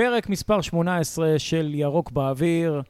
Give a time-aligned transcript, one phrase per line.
[0.00, 2.82] פרק מספר 18 של ירוק באוויר.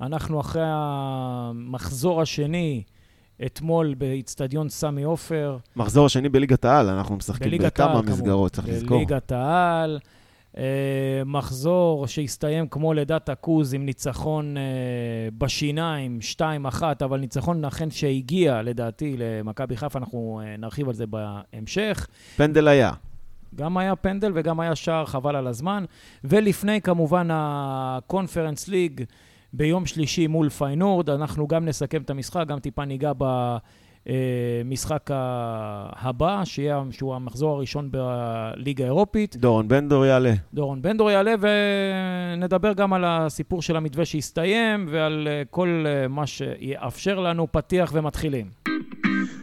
[0.00, 2.82] אנחנו אחרי המחזור השני,
[3.46, 5.56] אתמול באיצטדיון סמי עופר.
[5.76, 8.68] מחזור השני בליגת העל, אנחנו משחקים בכמה מסגרות, צריך.
[8.68, 8.96] לזכור.
[8.96, 9.98] בליגת העל.
[10.58, 14.62] אה, מחזור שהסתיים כמו לידת הכוז עם ניצחון אה,
[15.38, 16.18] בשיניים,
[16.70, 22.06] 2-1, אבל ניצחון אכן שהגיע, לדעתי, למכבי חיפה, אנחנו אה, נרחיב על זה בהמשך.
[22.36, 22.92] פנדל היה.
[23.54, 25.84] גם היה פנדל וגם היה שער, חבל על הזמן.
[26.24, 29.04] ולפני, כמובן, ה Conference League
[29.52, 31.10] ביום שלישי מול פיינורד.
[31.10, 33.12] אנחנו גם נסכם את המשחק, גם טיפה ניגע
[34.06, 35.10] במשחק
[35.92, 39.36] הבא, שיהיה, שהוא המחזור הראשון בליגה האירופית.
[39.36, 40.32] דורון בנדור יעלה.
[40.54, 47.46] דורון בנדור יעלה, ונדבר גם על הסיפור של המתווה שהסתיים, ועל כל מה שיאפשר לנו
[47.52, 48.46] פתיח ומתחילים.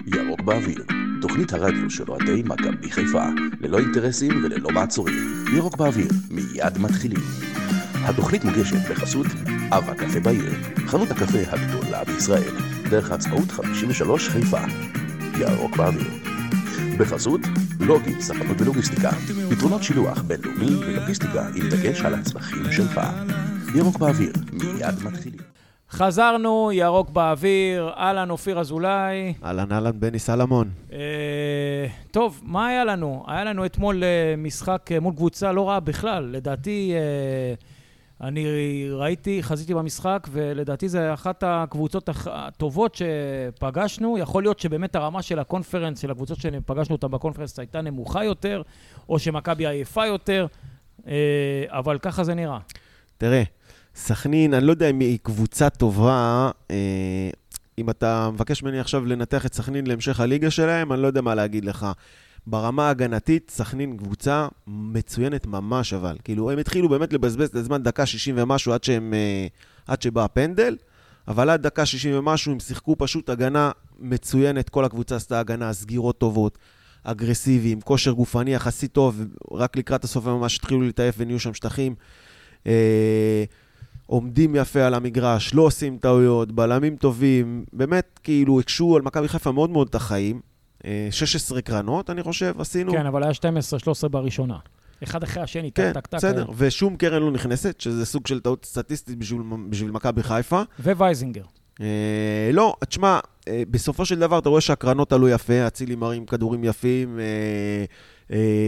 [0.08, 0.86] ירוק באוויר,
[1.22, 3.26] תוכנית הרדיו של אוהדי מכבי חיפה,
[3.60, 5.46] ללא אינטרסים וללא מעצורים.
[5.56, 7.20] ירוק באוויר, מיד מתחילים.
[7.94, 9.26] התוכנית מוגשת בחסות
[9.72, 10.54] אב הקפה בעיר,
[10.88, 12.54] חנות הקפה הגדולה בישראל,
[12.90, 14.62] דרך העצמאות 53 חיפה.
[15.40, 16.12] ירוק באוויר.
[16.98, 17.42] בחסות
[17.80, 19.12] לוגי, ספנות ולוגיסטיקה,
[19.50, 23.02] פתרונות שילוח בינלאומי ולוגיסטיקה עם דגש על הצרכים שלך.
[23.76, 25.55] ירוק באוויר, מיד מתחילים.
[25.90, 29.34] חזרנו, ירוק באוויר, אהלן, אופיר אזולאי.
[29.44, 30.70] אהלן אהלן בני סלמון.
[30.94, 33.24] אה, טוב, מה היה לנו?
[33.28, 36.24] היה לנו אתמול אה, משחק אה, מול קבוצה לא רעה בכלל.
[36.32, 37.54] לדעתי, אה,
[38.28, 38.46] אני
[38.92, 44.18] ראיתי, חזיתי במשחק, ולדעתי זו אחת הקבוצות הטובות שפגשנו.
[44.18, 48.62] יכול להיות שבאמת הרמה של הקונפרנס, של הקבוצות שפגשנו אותן בקונפרנס, הייתה נמוכה יותר,
[49.10, 50.48] או שמכבי עייפה יותר,
[51.08, 51.14] אה,
[51.68, 52.60] אבל ככה זה נראה.
[53.18, 53.44] תראה,
[53.96, 56.52] סכנין, אני לא יודע אם היא קבוצה טובה.
[56.72, 57.30] אה,
[57.78, 61.36] אם אתה מבקש ממני עכשיו לנתח את סכנין להמשך הליגה שלהם, אני לא יודע מה
[61.36, 61.88] להגיד לך.
[62.48, 66.18] ברמה ההגנתית, סכנין קבוצה מצוינת ממש, אבל.
[66.24, 69.48] כאילו, הם התחילו באמת לבזבז את הזמן דקה 60 ומשהו עד, שהם, אה,
[69.88, 70.78] עד שבא הפנדל,
[71.28, 76.18] אבל עד דקה 60 ומשהו הם שיחקו פשוט הגנה מצוינת, כל הקבוצה עשתה הגנה, סגירות
[76.18, 76.58] טובות,
[77.04, 81.96] אגרסיביים, כושר גופני יחסית טוב, רק לקראת הסוף הם ממש התחילו להתעייף ונהיו שם שטחים.
[82.68, 83.44] אה,
[84.06, 89.52] עומדים יפה על המגרש, לא עושים טעויות, בלמים טובים, באמת, כאילו, הקשו על מכבי חיפה
[89.52, 90.42] מאוד מאוד את החיים.
[90.86, 92.92] אה, 16 קרנות, אני חושב, עשינו.
[92.92, 93.32] כן, אבל היה
[94.06, 94.58] 12-13 בראשונה.
[95.04, 96.16] אחד אחרי השני, טק, כן, טק, טק.
[96.16, 96.46] בסדר.
[96.58, 100.62] ושום קרן לא נכנסת, שזה סוג של טעות סטטיסטית בשביל, בשביל מכבי חיפה.
[100.80, 101.44] ווייזינגר.
[101.82, 106.64] אה, לא, תשמע, אה, בסופו של דבר אתה רואה שהקרנות עלו יפה, אצילי מרים כדורים
[106.64, 107.86] יפים, אה, אה,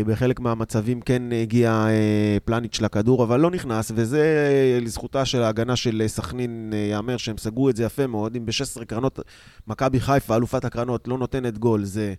[0.06, 5.76] בחלק מהמצבים כן הגיע אה, פלניץ' לכדור, אבל לא נכנס, וזה אה, לזכותה של ההגנה
[5.76, 8.36] של אה, סכנין, אה, ייאמר שהם סגרו את זה יפה מאוד.
[8.36, 9.20] אם ב-16 קרנות
[9.68, 12.14] מכבי חיפה, אלופת הקרנות, לא נותנת גול, זה...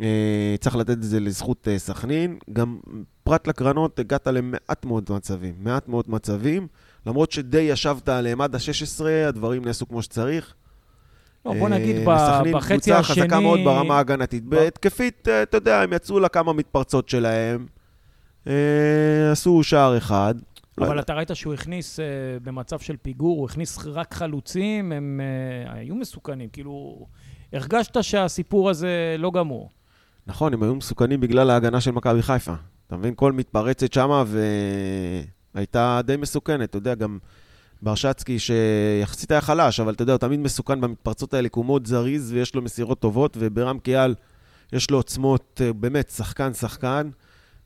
[0.00, 2.38] אה, צריך לתת את זה לזכות אה, סכנין.
[2.52, 2.78] גם
[3.24, 6.66] פרט לקרנות, הגעת למעט מאוד מצבים, מעט מאוד מצבים.
[7.06, 10.54] למרות שדי ישבת עליהם עד ה-16, הדברים נעשו כמו שצריך.
[11.46, 13.22] לא, בוא נגיד, אה, ב- לסכנין בחצי קבוצה השני...
[13.22, 14.44] חזקה מאוד ברמה ההגנתית.
[14.44, 17.66] בהתקפית, אה, אתה יודע, הם יצאו לכמה מתפרצות שלהם,
[18.46, 20.34] אה, עשו שער אחד.
[20.78, 21.00] לא אבל.
[21.00, 21.98] אתה ראית שהוא הכניס,
[22.42, 25.20] במצב של פיגור, הוא הכניס רק חלוצים, הם
[25.66, 26.48] היו מסוכנים.
[26.48, 27.06] כאילו,
[27.52, 29.70] הרגשת שהסיפור הזה לא גמור.
[30.26, 32.54] נכון, הם היו מסוכנים בגלל ההגנה של מכבי חיפה.
[32.86, 33.14] אתה מבין?
[33.16, 34.24] כל מתפרצת שמה
[35.54, 36.70] והייתה די מסוכנת.
[36.70, 37.18] אתה יודע, גם
[37.82, 41.86] ברשצקי, שיחסית היה חלש, אבל אתה יודע, הוא תמיד מסוכן במתפרצות האלה, כי הוא מאוד
[41.86, 44.14] זריז ויש לו מסירות טובות, וברם קיאל
[44.72, 47.10] יש לו עוצמות, אה, באמת, שחקן-שחקן.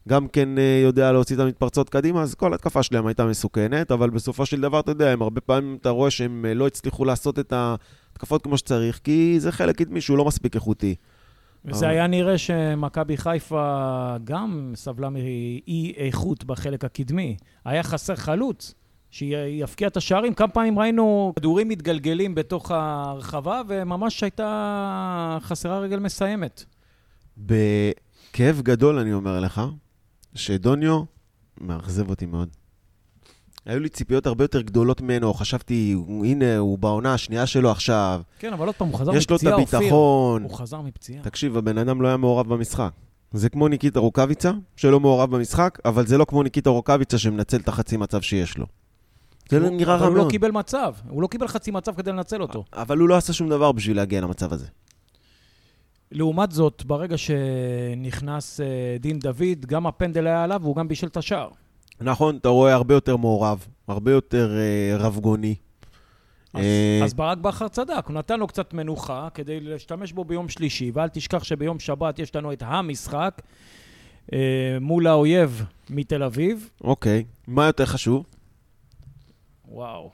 [0.08, 4.10] גם כן אה, יודע להוציא את המתפרצות קדימה, אז כל התקפה שלהם הייתה מסוכנת, אבל
[4.10, 7.38] בסופו של דבר, אתה יודע, הם הרבה פעמים, אתה רואה שהם אה, לא הצליחו לעשות
[7.38, 10.94] את ההתקפות כמו שצריך, כי זה חלק קדמי שהוא לא מספיק איכותי.
[11.64, 13.86] וזה אבל- היה נראה שמכבי חיפה
[14.24, 17.36] גם סבלה מאי איכות בחלק הקדמי.
[17.64, 18.74] היה חסר חלוץ
[19.10, 20.34] שיפקיע את השערים.
[20.34, 26.64] כמה פעמים ראינו כדורים מתגלגלים בתוך הרחבה, וממש הייתה חסרה רגל מסיימת.
[27.36, 29.62] בכאב גדול אני אומר לך,
[30.34, 31.02] שדוניו
[31.60, 32.48] מאכזב אותי מאוד.
[33.66, 38.52] היו לי ציפיות הרבה יותר גדולות ממנו, חשבתי, הנה, הוא בעונה השנייה שלו עכשיו, כן,
[38.52, 39.78] אבל עוד פעם, הוא חזר יש לו את מפציעה, אופיר.
[39.78, 40.42] הביטחון.
[40.42, 41.22] הוא חזר מפציעה.
[41.22, 42.90] תקשיב, הבן אדם לא היה מעורב במשחק.
[43.32, 47.68] זה כמו ניקיטה רוקאביצה, שלא מעורב במשחק, אבל זה לא כמו ניקיטה רוקאביצה שמנצל את
[47.68, 48.66] החצי מצב שיש לו.
[49.50, 50.30] זה הוא- נראה אבל רע הוא לא מאוד.
[50.32, 50.94] קיבל מצב.
[51.08, 52.64] הוא לא קיבל חצי מצב כדי לנצל אותו.
[52.72, 54.66] אבל הוא לא עשה שום דבר בשביל להגיע למצב הזה.
[56.12, 58.66] לעומת זאת, ברגע שנכנס אה,
[59.00, 61.48] דין דוד, גם הפנדל היה עליו והוא גם בישל את השער.
[62.00, 65.54] נכון, אתה רואה הרבה יותר מעורב, הרבה יותר אה, רבגוני.
[66.54, 70.48] אז, אה, אז ברק בכר צדק, הוא נתן לו קצת מנוחה כדי להשתמש בו ביום
[70.48, 73.42] שלישי, ואל תשכח שביום שבת יש לנו את המשחק.
[74.32, 74.38] אה,
[74.80, 76.70] מול האויב מתל אביב.
[76.84, 77.24] אוקיי.
[77.48, 78.24] מה יותר חשוב?
[79.70, 80.10] וואו.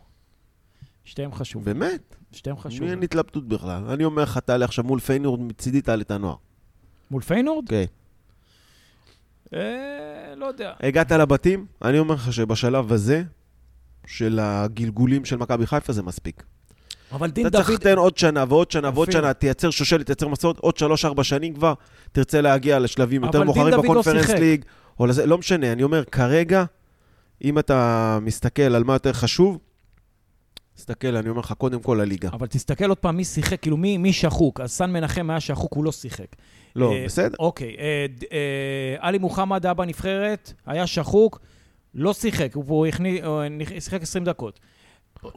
[1.05, 1.79] שתיהם חשובים.
[1.79, 2.17] באמת?
[2.33, 2.91] שתיהם חשובים.
[2.91, 3.85] אין התלבטות בכלל?
[3.85, 6.37] אני אומר לך, תעלה עכשיו מול פיינורד, מצידי תעלה את הנוער.
[7.11, 7.69] מול פיינורד?
[7.69, 7.85] כן.
[9.55, 10.73] אה, לא יודע.
[10.81, 13.23] הגעת לבתים, אני אומר לך שבשלב הזה,
[14.07, 16.43] של הגלגולים של מכבי חיפה, זה מספיק.
[17.13, 17.81] אבל דין אתה צריך דוד...
[17.81, 19.11] לתת עוד שנה ועוד שנה ועוד.
[19.11, 21.75] שנה, תייצר שושלת, תייצר מסורת, עוד שלוש-ארבע שנים כבר,
[22.13, 24.39] תרצה להגיע לשלבים יותר מאוחרים דוד לא בקונפרנס שיחק.
[24.39, 24.65] ליג,
[25.01, 26.65] או לזה, לא משנה, אני אומר, כרגע,
[27.45, 29.59] אם אתה מסתכל על מה יותר חשוב,
[30.75, 32.29] תסתכל, אני אומר לך, קודם כל הליגה.
[32.33, 34.61] אבל תסתכל עוד פעם מי שיחק, כאילו מי, מי שחוק.
[34.61, 36.27] אז סן מנחם היה שחוק, הוא לא שיחק.
[36.77, 37.35] לא, אה, בסדר.
[37.39, 41.41] אוקיי, אה, אה, עלי מוחמד היה בנבחרת, היה שחוק,
[41.95, 44.61] לא שיחק, הוא- הוא הכני- הוא נכ- שיחק 20 דקות.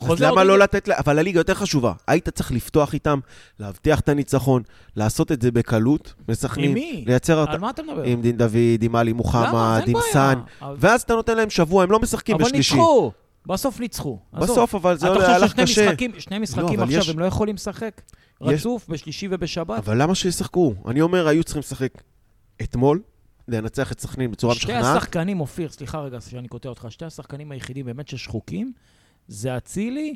[0.01, 1.93] אז למה לא לתת, לה- אבל הליגה יותר חשובה.
[2.07, 3.19] היית צריך לפתוח איתם,
[3.59, 4.63] להבטיח את הניצחון,
[4.95, 7.03] לעשות את זה בקלות, עם מסכנין, מי?
[7.07, 7.45] לייצר...
[7.51, 8.03] על מה אתה מדבר?
[8.03, 9.13] עם דין דוד, עם עלי?
[9.13, 9.95] מוחמד, עם.
[10.13, 12.75] סאן, אבל- ואז אתה נותן להם שבוע, הם לא משחקים אבל בשלישי.
[12.75, 13.11] ניצחו,
[13.45, 14.19] בסוף ניצחו.
[14.33, 15.91] בסוף, אבל זה אתה עולה- חושב הלך ששני קשה.
[16.39, 18.01] משחקים, אבל עכשיו הם לא יכולים לשחק?
[18.41, 19.77] רצוף, בשלישי ובשבת?
[19.77, 20.73] אבל למה שישחקו?
[20.87, 21.91] אני אומר, היו צריכים לשחק
[22.61, 23.01] אתמול,
[23.47, 24.97] לנצח את סכנין בצורה שתי משכנעת.
[24.97, 28.71] השחקנים, אופיר, סליחה רגע שאני קוטע אותך, שתי השחקנים היחידים באמת ששחוקים,
[29.29, 30.15] זה אצילי,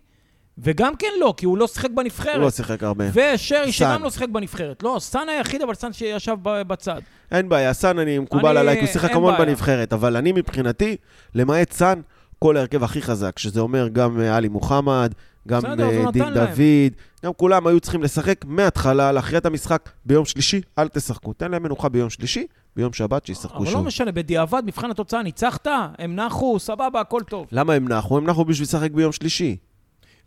[0.57, 2.35] וגם כן לא, כי הוא לא שיחק בנבחרת.
[2.35, 3.05] הוא לא שיחק הרבה.
[3.13, 3.71] ושרי.
[3.71, 4.83] שגם לא שיחק בנבחרת.
[4.83, 7.01] לא, סאן היחיד, אבל סאן שישב בצד.
[7.31, 9.33] אין בעיה, סאן, אני מקובל אני- עליי, כי הוא שיחק המון.
[9.37, 10.95] בנבחרת, אבל אני מבחינתי,
[11.35, 12.01] למעט סאן,
[12.39, 15.13] כל ההרכב הכי חזק, שזה אומר גם אה, עלי מוחמד,
[15.47, 16.47] גם בסדר, אה, דין נתן להם.
[16.47, 16.93] דוד,
[17.25, 21.33] גם כולם היו צריכים לשחק מההתחלה, להכריע את המשחק ביום שלישי, אל תשחקו.
[21.33, 23.85] תן להם מנוחה ביום שלישי, ביום שבת שישחקו אבל לא שוב.
[23.85, 25.67] משנה, בדיעבד, מבחן התוצאה, ניצחת,
[25.97, 27.47] הם נחו, סבבה, הכל טוב.
[27.51, 28.17] למה הם נחו?
[28.17, 29.57] הם נחו בשביל לשחק ביום שלישי.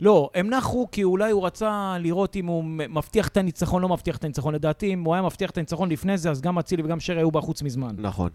[0.01, 4.17] לא, הם נחו כי אולי הוא רצה לראות אם הוא מבטיח את הניצחון, לא מבטיח
[4.17, 4.55] את הניצחון.
[4.55, 7.31] לדעתי, אם הוא היה מבטיח את הניצחון לפני זה, אז גם אצילי וגם שרי היו
[7.31, 7.95] בחוץ מזמן.
[7.97, 8.29] נכון.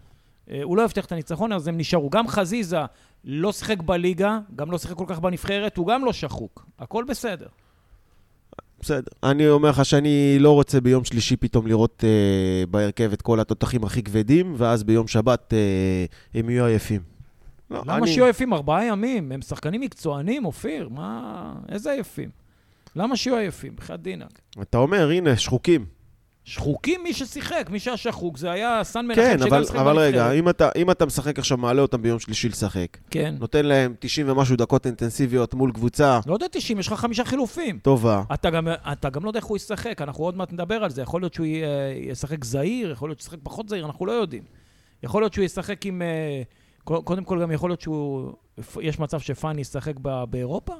[0.51, 2.09] אה, הוא לא הבטיח את הניצחון, אז הם נשארו.
[2.09, 2.79] גם חזיזה
[3.23, 6.65] לא שיחק בליגה, גם לא שיחק כל כך בנבחרת, הוא גם לא שחוק.
[6.79, 7.47] הכל בסדר.
[8.83, 9.11] בסדר.
[9.23, 13.83] אני אומר לך שאני לא רוצה ביום שלישי פתאום לראות אה, בהרכב את כל התותחים
[13.83, 16.05] הכי כבדים, ואז ביום שבת אה,
[16.39, 17.01] הם יהיו עייפים.
[17.71, 19.31] לא, למה אני- שיהיו עייפים ארבעה ימים?
[19.31, 21.53] הם שחקנים מקצוענים, אופיר, מה...
[21.69, 22.29] איזה עייפים?
[22.95, 23.75] למה שיהיו עייפים?
[23.75, 24.39] בחייאת דינק.
[24.61, 25.85] אתה אומר, הנה, שחוקים.
[26.45, 29.99] שחוקים מי ששיחק, מי שהיה שחוק, זה היה סן מנחם כן, שגם אבל, שיחק אבל
[29.99, 30.31] רגע.
[30.31, 33.35] אם אתה, אם אתה משחק עכשיו, מעלה אותם ביום שלישי לשחק, כן.
[33.39, 37.79] נותן להם 90 ומשהו דקות אינטנסיביות מול קבוצה לא יודע 90, יש לך חמישה חילופים.
[37.79, 40.89] טובה, אתה גם, אתה גם לא יודע איך הוא ישחק, אנחנו עוד מעט נדבר על
[40.89, 41.01] זה.
[41.01, 41.47] יכול להיות שהוא
[42.09, 44.43] ישחק זהיר, יכול להיות שהוא ישחק פחות זהיר, אנחנו לא יודעים.
[45.03, 46.01] יכול להיות שהוא ישחק עם...
[46.01, 46.41] אה,
[46.83, 48.31] קו- קודם כל, גם יכול להיות שהוא...
[48.81, 49.93] יש מצב שפאני ישחק
[50.29, 50.73] באירופה?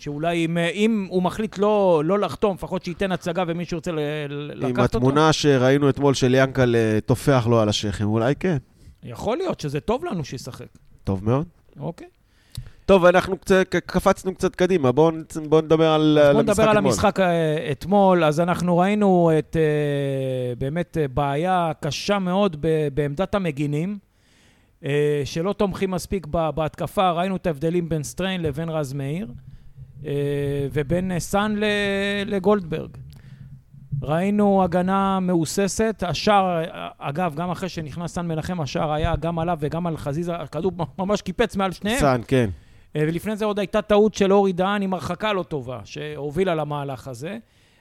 [0.00, 3.44] שאולי אם, אה, אם הוא מחליט לא, לא לחתום, לפחות שייתן הצגה
[3.92, 3.98] ל-
[4.28, 4.96] ל- לקחת עם אותו?
[4.98, 8.56] התמונה שראינו אתמול של ינקל אה, טופח לו על השכם, אולי כן.
[9.04, 10.66] יכול להיות שזה טוב לנו שישחק.
[11.04, 11.46] טוב מאוד.
[11.80, 12.06] אוקיי.
[12.86, 15.10] טוב, אנחנו קצת, קפצנו קצת קדימה, בואו
[15.48, 16.90] בוא נדבר על, על בואו המשחק נדבר על אתמול.
[16.92, 18.24] המשחק אה, אתמול.
[18.24, 19.56] אז אנחנו ראינו את
[20.58, 22.56] באמת בעיה קשה מאוד
[22.94, 23.98] בעמדת המגינים,
[25.24, 27.10] שלא תומכים מספיק בהתקפה.
[27.10, 29.28] ראינו את ההבדלים בין סטריין לבין רז מאיר,
[30.72, 31.54] ובין אה, סאן
[32.26, 32.90] לגולדברג.
[34.02, 39.58] ראינו הגנה מהוססת, השער, אה, אגב, גם אחרי שנכנס סאן מנחם, השער היה גם עליו
[39.60, 42.00] וגם על חזיזה, הכדור ממש קיפץ מעל שניהם.
[42.00, 42.50] סאן, כן.
[42.96, 47.08] אה, ולפני זה עוד הייתה טעות של אורי דהן עם הרחקה לא טובה, שהובילה למהלך
[47.08, 47.38] הזה.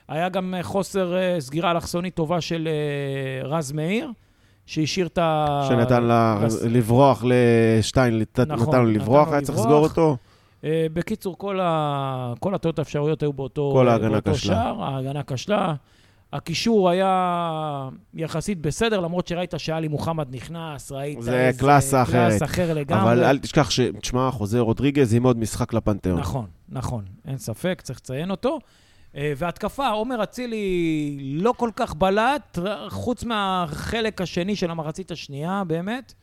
[0.07, 4.11] היה גם אה, חוסר אה, סגירה אלכסונית טובה של אה, רז מאיר,
[4.65, 5.65] שהשאיר את ה...
[5.69, 9.57] שנתן לה רס- לברוח לשטיין, נכון, נתן לו נתן לברוח, היה צריך.
[9.59, 10.17] לסגור אותו.
[10.63, 12.33] אה, בקיצור, כל, ה...
[12.39, 14.55] כל הטעויות האפשריות היו באותו, כל ההגנה באותו כשלה.
[14.55, 15.73] שער, ההגנה כשלה.
[16.33, 22.29] הקישור היה יחסית בסדר, למרות שראית שאלי מוחמד נכנס, ראית זה איזה קלאסה אחרת.
[22.29, 23.03] קלאס אחר לגמרי.
[23.03, 23.79] אבל אל תשכח ש...
[23.79, 26.19] תשמע, חוזה רודריגז עם עוד משחק לפנתיאון.
[26.19, 28.59] נכון, נכון, אין ספק, צריך לציין אותו.
[29.15, 36.13] אה, והתקפה, עומר אצילי לא כל כך בלט, חוץ מהחלק השני של המחצית השנייה, באמת.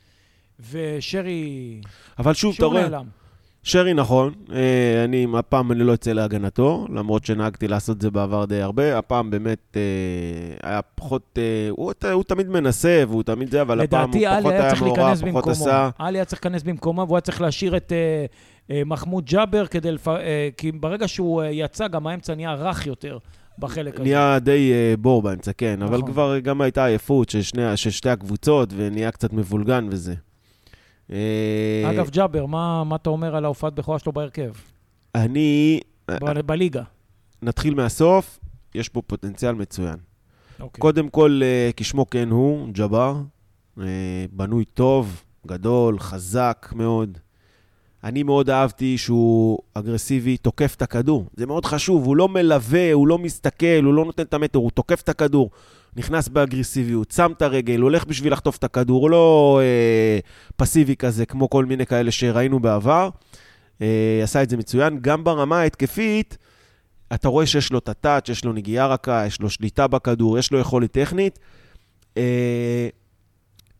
[0.71, 1.81] ושרי...
[2.19, 3.07] אבל שוב, אתה רואה, נעלם.
[3.67, 8.45] שרי נכון, אה, אני, הפעם אני לא אצא להגנתו, למרות שנהגתי לעשות את זה בעבר
[8.45, 13.63] די הרבה, הפעם באמת אה, היה פחות, אה, הוא, הוא תמיד מנסה והוא תמיד זה,
[13.63, 15.53] אבל הפעם הוא לדעתי, עלי פחות היה מעורב, פחות.
[15.53, 15.91] עשה.
[15.99, 17.93] עלי היה צריך להיכנס במקומו, והוא היה צריך להשאיר את
[18.87, 20.09] מחמוד ג'אבר כדי לפ...
[20.57, 23.19] כי ברגע שהוא יצא, גם האמצע נהיה רך יותר
[23.59, 24.03] בחלק הזה.
[24.03, 26.13] נהיה די אה, בור באמצע, כן, אבל נכון.
[26.13, 30.15] כבר גם הייתה עייפות של, שני, של שתי הקבוצות, ונהיה קצת מבולגן וזה.
[31.13, 34.51] אה, אגב, ג'אבר, מה, מה אתה אומר על ההופעת בכורה שלו בהרכב?
[35.15, 36.83] אני, ב- בליגה.
[37.43, 38.39] נתחיל מהסוף,
[38.75, 39.97] יש פה פוטנציאל מצוין.
[40.61, 40.81] אוקיי.
[40.81, 43.17] קודם כל, אה, כשמו כן הוא, ג'אבר,
[43.81, 43.85] אה,
[44.33, 47.19] בנוי טוב, גדול, חזק מאוד.
[48.05, 51.25] אני מאוד אהבתי שהוא אגרסיבי, תוקף את הכדור.
[51.37, 54.71] זה מאוד חשוב, הוא לא מלווה, הוא לא מסתכל, הוא לא נותן את המטר, הוא
[54.71, 55.51] תוקף את הכדור.
[55.97, 60.19] נכנס באגרסיביות, שם את הרגל, הולך בשביל לחטוף את הכדור, הוא לא אה,
[60.57, 63.09] פסיבי כזה, כמו כל מיני כאלה שראינו בעבר.
[63.83, 64.99] אה, עשה את זה מצוין.
[65.01, 66.39] גם ברמה ההתקפית,
[67.15, 70.53] אתה רואה שיש לו את הטאץ', יש לו נגיעה רכה, יש לו שליטה בכדור, יש
[70.53, 71.39] לו יכולת טכנית.
[72.17, 72.89] אה,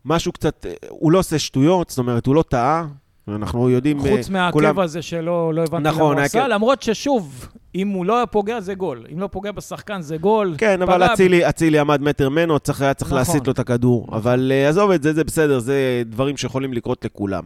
[0.05, 2.87] משהו קצת, אה, הוא לא עושה שטויות, זאת אומרת, הוא לא טעה.
[3.35, 3.99] אנחנו יודעים...
[3.99, 6.25] חוץ אה, מהעקב כולם- הזה שלא לא הבנתי נכון, למה הוא.
[6.25, 9.05] עשה, למרות ששוב, אם הוא לא היה פוגע זה גול.
[9.13, 10.55] אם לא פוגע בשחקן זה גול.
[10.57, 13.17] כן, אבל אצילי, אצילי עמד מטר ממנו, צריך, היה צריך נכון.
[13.17, 14.07] להסיט לו את הכדור.
[14.11, 17.43] אבל uh, עזוב את זה, זה בסדר, זה דברים שיכולים לקרות לכולם.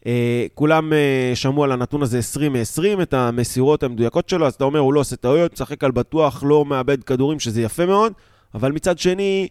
[0.00, 0.06] Uh,
[0.54, 4.78] כולם uh, שמעו על הנתון הזה 20 מ-20, את המסירות המדויקות שלו, אז אתה אומר,
[4.78, 8.12] הוא לא עושה טעויות, משחק על בטוח, לא מאבד כדורים, שזה יפה מאוד,
[8.54, 9.48] אבל מצד שני,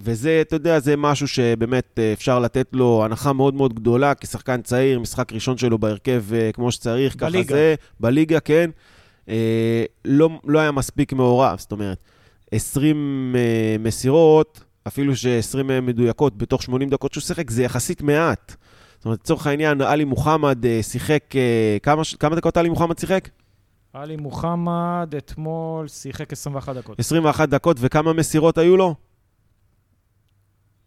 [0.00, 4.62] וזה, אתה יודע, זה משהו שבאמת uh, אפשר לתת לו הנחה מאוד מאוד גדולה, כשחקן
[4.62, 7.54] צעיר, משחק ראשון שלו בהרכב uh, כמו שצריך, ככה בליגה.
[7.54, 8.70] זה, בליגה, כן.
[9.30, 11.98] אה, לא, לא היה מספיק מעורב, זאת אומרת,
[12.52, 18.54] 20 אה, מסירות, אפילו ש-20 מהן מדויקות בתוך 80 דקות שהוא שיחק, זה יחסית מעט.
[18.96, 23.28] זאת אומרת, לצורך העניין, עלי מוחמד אה, שיחק, אה, כמה, כמה דקות עלי מוחמד שיחק?
[23.92, 26.98] עלי מוחמד אתמול שיחק 21 דקות.
[26.98, 28.94] 21 דקות, וכמה מסירות היו לו?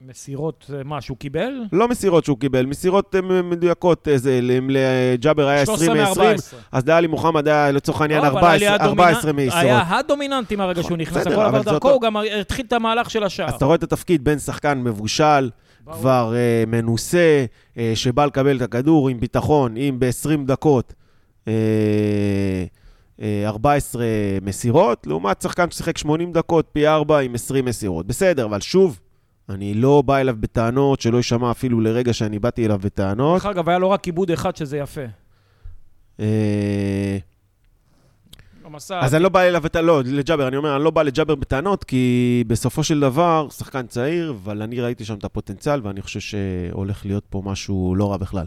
[0.07, 1.51] מסירות, אה, מה, שהוא קיבל?
[1.72, 6.55] לא מסירות שהוא קיבל, מסירות אה, מדויקות, איזה, ל- לג'אבר היה 20 13 מ-20, מ-14.
[6.72, 9.53] אז לעלי מוחמד היה לצורך העניין לא, אבל 14 עלי 14 הדומיננט- מסירות.
[9.63, 13.24] היה הדומיננטי מהרגע שהוא נכנס, בסדר, הכל עבר דרכו, הוא גם התחיל את המהלך של
[13.24, 13.48] השער.
[13.48, 15.50] אז אתה רואה את התפקיד בין שחקן מבושל.
[15.91, 16.33] כבר
[16.67, 17.45] מנוסה,
[17.95, 20.93] שבא לקבל את הכדור עם ביטחון, אם ב-20 דקות
[21.45, 21.48] uh,
[23.19, 24.05] uh, 14
[24.41, 28.07] מסירות, לעומת שחקן ששיחק 80 דקות פי 4 עם 20 מסירות.
[28.07, 29.00] בסדר, אבל שוב,
[29.50, 33.41] אני לא בא אליו בטענות, שלא יישמע אפילו לרגע שאני באתי אליו בטענות.
[33.41, 35.05] דרך אגב, היה לו רק עיבוד אחד שזה יפה.
[36.17, 36.21] Uh,
[38.73, 39.00] המסע...
[39.00, 42.43] אז אני לא בא אליו לא, לג'אבר, אני אומר, אני לא בא לג'אבר בטענות, כי
[42.47, 47.23] בסופו של דבר, שחקן צעיר, אבל אני ראיתי שם את הפוטנציאל, ואני חושב שהולך להיות
[47.29, 48.45] פה משהו לא רע בכלל.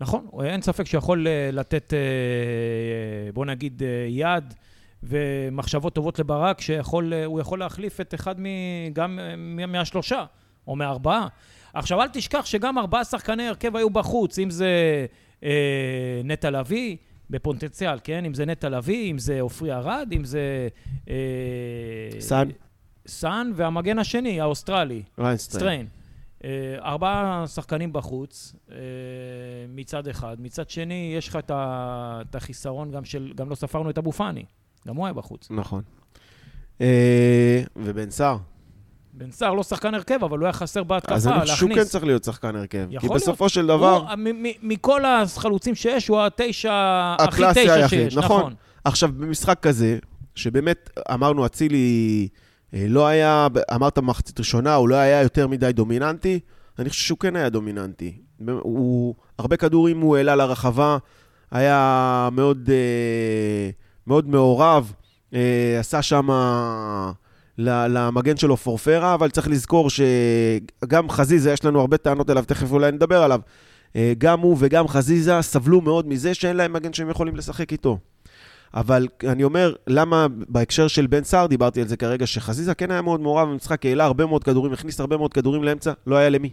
[0.00, 4.54] נכון, אין ספק שיכול אה, לתת, אה, אה, בוא נגיד, אה, יד
[5.08, 8.44] ומחשבות טובות לברק, שהוא יכול להחליף את אחד מ,
[8.92, 10.24] גם אה, מהשלושה,
[10.66, 11.28] או מהארבעה.
[11.74, 15.06] עכשיו, אל תשכח שגם ארבעה שחקני הרכב היו בחוץ, אם זה
[15.44, 16.96] אה, נטע לביא,
[17.30, 18.24] בפוטנציאל, כן?
[18.24, 20.68] אם זה נטע לביא, אם זה עופרי ארד, אם זה...
[21.08, 22.48] אה, סאן.
[23.06, 25.02] סאן, והמגן השני, האוסטרלי.
[25.18, 25.60] ריינסטיין.
[25.60, 25.86] סטריין.
[26.44, 28.76] אה, ארבעה שחקנים בחוץ, אה,
[29.68, 30.36] מצד אחד.
[30.40, 34.44] מצד שני, יש לך את החיסרון גם של, גם לא ספרנו את אבו פאני.
[34.86, 35.48] גם הוא היה בחוץ.
[35.50, 35.82] נכון.
[36.80, 38.36] אה, ובן סער.
[39.12, 41.50] בן סער לא שחקן הרכב, אבל הוא היה חסר בהתקפה, אז אני להכניס.
[41.50, 42.86] חושב שהוא כן צריך להיות שחקן הרכב.
[42.90, 43.22] כי יכול להיות.
[43.22, 46.72] בסופו של דבר, הוא, מ- מ- מכל החלוצים שיש, הוא התשע,
[47.18, 48.40] הכי תשע שיש, נכון.
[48.40, 48.54] נכון.
[48.84, 49.98] עכשיו, במשחק כזה,
[50.34, 52.28] שבאמת, אמרנו, אצילי
[52.74, 56.40] אה, לא היה, אמרת במחצית ראשונה, הוא לא היה יותר מדי דומיננטי,
[56.78, 58.12] אני חושב שהוא כן היה דומיננטי.
[58.48, 60.98] הוא, הרבה כדורים הוא העלה לרחבה,
[61.50, 63.70] היה מאוד, אה,
[64.06, 64.92] מאוד מעורב,
[65.34, 66.28] אה, עשה שם
[67.58, 72.92] למגן שלו פורפרה, אבל צריך לזכור שגם חזיזה, יש לנו הרבה טענות אליו, תכף אולי
[72.92, 73.40] נדבר עליו.
[73.96, 77.98] אה, גם הוא וגם חזיזה סבלו מאוד מזה שאין להם מגן שהם יכולים לשחק איתו.
[78.74, 83.02] אבל אני אומר, למה בהקשר של בן סער, דיברתי על זה כרגע, שחזיזה כן היה
[83.02, 86.50] מאוד מעורב במשחק, העלה הרבה מאוד כדורים, הכניס הרבה מאוד כדורים לאמצע, לא היה למי.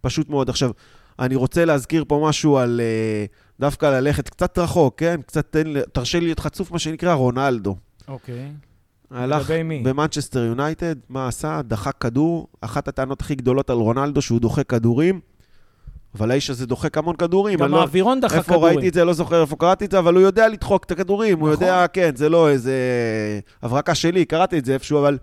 [0.00, 0.48] פשוט מאוד.
[0.48, 0.70] עכשיו,
[1.18, 3.24] אני רוצה להזכיר פה משהו על אה,
[3.60, 5.20] דווקא ללכת קצת רחוק, כן?
[5.26, 7.76] קצת, תן, תרשה לי להיות חצוף, מה שנקרא רונלדו.
[8.08, 8.52] אוקיי.
[9.10, 9.50] הלך?
[9.82, 11.60] במנצ'סטר יונייטד, מה עשה?
[11.62, 12.46] דחק כדור.
[12.60, 15.20] אחת הטענות הכי גדולות על רונלדו, שהוא דוחק כדורים,
[16.18, 17.58] אבל האיש הזה דוחק המון כדורים.
[17.58, 18.74] גם לא- האווירון דחק איפה כדורים.
[18.74, 21.40] ראיתי את זה, לא זוכר איפה קראתי את זה, אבל הוא יודע לדחוק את הכדורים,
[21.40, 21.66] הוא נכון.
[21.66, 22.74] יודע, כן, זה לא איזה
[23.62, 25.18] הברקה שלי, קראתי את זה איפשהו, אבל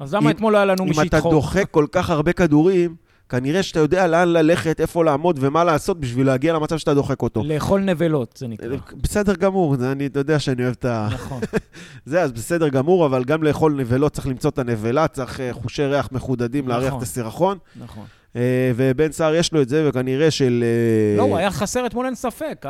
[0.00, 1.32] אז למה אם- אתמול לא היה לנו מי אם אתה שידחוק?
[1.32, 2.94] דוחק כל כך הרבה כדורים,
[3.28, 7.42] כנראה שאתה יודע לאן ללכת, איפה לעמוד ומה לעשות בשביל להגיע למצב שאתה דוחק אותו.
[7.44, 8.68] לאכול נבלות, זה נקרא.
[8.96, 11.08] בסדר גמור, זה- אני, יודע שאני אוהב את ה...
[11.12, 11.40] נכון.
[12.06, 15.82] זה, אז בסדר גמור, אבל גם לאכול נבלות צריך למצוא את הנבלה, צריך אה, חושי
[15.84, 16.98] ריח מחודדים להריח נכון.
[16.98, 18.04] את הסירחון, נכון.
[18.36, 20.64] אה, ובן סער יש לו את זה, וכנראה של...
[20.66, 22.66] אה, לא, הוא היה חסר אתמול, אין ספק.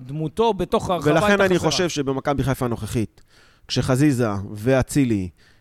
[0.00, 1.34] דמותו בתוך הרחבה הייתה חסרה.
[1.34, 3.20] ולכן אני חושב שבמכבי חיפה הנוכחית,
[3.68, 5.53] כשחזיזה ואצילי אה,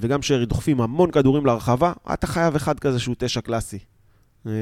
[0.00, 3.78] וגם שרי דוחפים המון כדורים לרחבה, אתה חייב אחד כזה שהוא תשע קלאסי.
[4.46, 4.52] אה,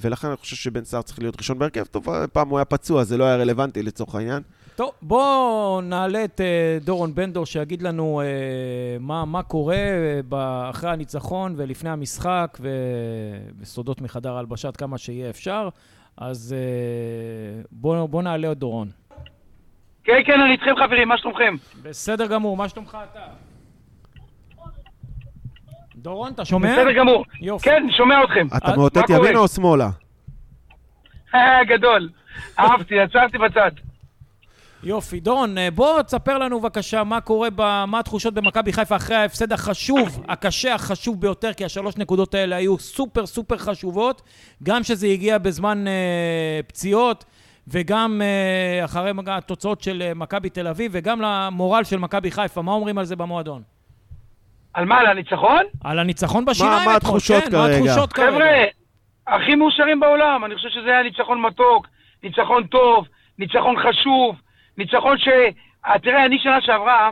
[0.00, 1.84] ולכן אני חושב שבן סער צריך להיות ראשון בהרכב.
[1.84, 4.42] טוב, פעם הוא היה פצוע, זה לא היה רלוונטי לצורך העניין.
[4.76, 8.26] טוב, בואו נעלה את אה, דורון בנדור שיגיד לנו אה,
[9.00, 9.76] מה, מה קורה
[10.32, 12.58] אה, אחרי הניצחון ולפני המשחק
[13.60, 15.68] וסודות מחדר ההלבשה עד כמה שיהיה אפשר.
[16.16, 18.90] אז אה, בואו בוא נעלה את דורון.
[20.04, 21.54] כן, כן, אני איתכם חברים, מה שלומכם?
[21.82, 23.20] בסדר גמור, מה שלומך אתה?
[26.00, 26.72] דורון, אתה שומע?
[26.72, 27.24] בסדר גמור.
[27.40, 27.64] יופי.
[27.70, 28.46] כן, שומע אתכם.
[28.56, 29.10] אתה מאותת?
[29.10, 29.90] ימינה או שמאלה?
[31.34, 32.08] אה, גדול.
[32.58, 33.70] אהבתי, עצרתי בצד.
[34.82, 35.20] יופי.
[35.20, 37.84] דורון, אה, בוא תספר לנו בבקשה מה קורה, ב...
[37.84, 42.78] מה התחושות במכבי חיפה אחרי ההפסד החשוב, הקשה, החשוב ביותר, כי השלוש נקודות האלה היו
[42.78, 44.22] סופר סופר חשובות,
[44.62, 47.24] גם שזה הגיע בזמן אה, פציעות,
[47.68, 52.62] וגם אה, אחרי התוצאות של אה, מכבי תל אביב, וגם למורל של מכבי חיפה.
[52.62, 53.62] מה אומרים על זה במועדון?
[54.74, 55.64] על מה, על הניצחון?
[55.84, 57.58] על הניצחון בשיניים מה אתמול, התחושות כן, כרגע?
[57.58, 58.30] מה התחושות כרגע?
[58.30, 58.64] חבר'ה,
[59.26, 60.44] הכי מאושרים בעולם.
[60.44, 61.86] אני חושב שזה היה ניצחון מתוק,
[62.22, 63.06] ניצחון טוב,
[63.38, 64.36] ניצחון חשוב,
[64.78, 65.28] ניצחון ש...
[65.86, 67.10] אה, תראה, אני שנה שעברה,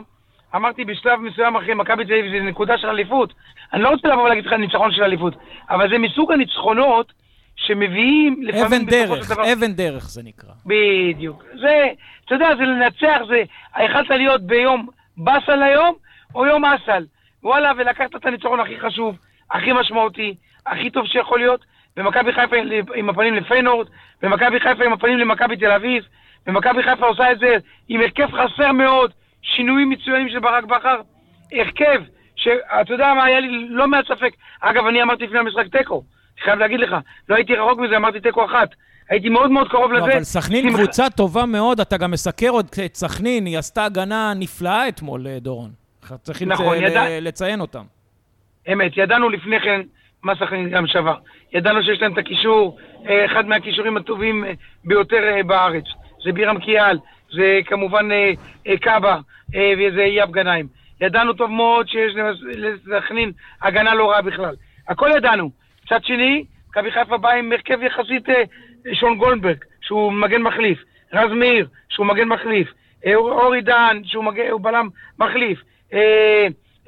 [0.55, 3.33] אמרתי בשלב מסוים אחרי מכבי תל אביב, זה נקודה של אליפות.
[3.73, 5.33] אני לא רוצה לבוא ולהגיד לך ניצחון של אליפות,
[5.69, 7.13] אבל זה מסוג הניצחונות
[7.55, 8.65] שמביאים לפעמים...
[8.65, 10.51] אבן דרך, דבר- אבן דרך זה נקרא.
[10.65, 11.43] בדיוק.
[11.61, 11.87] זה,
[12.25, 13.43] אתה יודע, זה לנצח, זה,
[13.83, 14.87] יכלת להיות ביום
[15.17, 15.95] באסל היום,
[16.35, 17.05] או יום אסל.
[17.43, 19.17] וואלה, ולקחת את הניצחון הכי חשוב,
[19.51, 21.65] הכי משמעותי, הכי טוב שיכול להיות,
[21.97, 22.55] ומכבי חיפה
[22.95, 23.87] עם הפנים לפיינורד,
[24.23, 26.03] ומכבי חיפה עם הפנים למכבי תל אביב,
[26.47, 27.55] ומכבי חיפה עושה את זה
[27.89, 31.01] עם הרכב חסר מאוד, שינויים מצוינים של ברק בכר,
[31.51, 32.01] הרכב,
[32.35, 34.33] שאתה יודע מה, היה לי לא מעט ספק.
[34.61, 36.03] אגב, אני אמרתי לפני המשחק תיקו,
[36.43, 36.95] חייב להגיד לך,
[37.29, 38.69] לא הייתי רחוק מזה, אמרתי תיקו אחת.
[39.09, 40.13] הייתי מאוד מאוד קרוב לא, לזה.
[40.13, 44.87] אבל סכנין קבוצה טובה מאוד, אתה גם מסקר עוד את סכנין, היא עשתה הגנה נפלאה
[44.87, 45.78] אתמול, אה, דורון.
[46.17, 47.83] צריכים נכון, לצ- ידע- לציין אותם.
[48.73, 49.81] אמת, ידענו לפני כן
[50.23, 51.15] מה סכנין גם שווה.
[51.53, 52.77] ידענו שיש להם את הקישור,
[53.09, 54.51] אה, אחד מהקישורים הטובים אה,
[54.85, 55.83] ביותר אה, בארץ.
[56.25, 56.97] זה בירם קיאל,
[57.31, 58.09] זה כמובן
[58.81, 59.17] קאבה
[59.77, 60.67] וזה אייב גנאים.
[61.01, 62.13] ידענו טוב מאוד שיש
[62.43, 64.55] לסכנין הגנה לא רעה בכלל.
[64.87, 65.49] הכל ידענו.
[65.85, 68.25] מצד שני, מכבי חיפה באה עם הרכב יחסית
[68.93, 70.79] שון גולדברג, שהוא מגן מחליף,
[71.13, 72.67] רז מאיר, שהוא מגן מחליף,
[73.15, 74.87] אור- אורי דהן, שהוא מגן, הוא בלם
[75.19, 75.59] מחליף,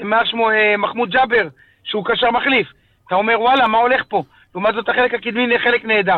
[0.01, 1.47] מה שמו, אה, מחמוד ג'אבר,
[1.83, 2.67] שהוא קשר מחליף.
[3.07, 4.23] אתה אומר, וואלה, מה הולך פה?
[4.55, 6.17] לעומת זאת, החלק הקדמי חלק נהדר.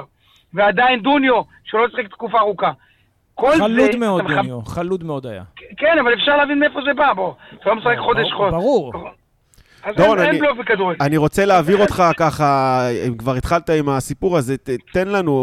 [0.53, 2.71] ועדיין דוניו, שלא שיחק תקופה ארוכה.
[3.35, 5.43] כל חלוד זה, מאוד, דוניו, חלוד מאוד היה.
[5.77, 7.33] כן, אבל אפשר להבין מאיפה זה בא, בוא.
[7.61, 8.51] אתה לא משחק חודש ברור, חודש.
[8.53, 8.93] ברור.
[9.83, 10.97] אז דורון, אין- אני- אין בלוף בכדורגל.
[11.05, 15.33] אני רוצה להעביר אותך ככה, אם כבר התחלת עם הסיפור הזה, ת- תן לנו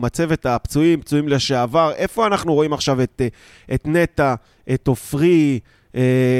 [0.00, 3.26] מצבת הפצועים, פצועים לשעבר, איפה אנחנו רואים עכשיו את, אה,
[3.74, 4.34] את נטע,
[4.74, 5.68] את עופרי, אה,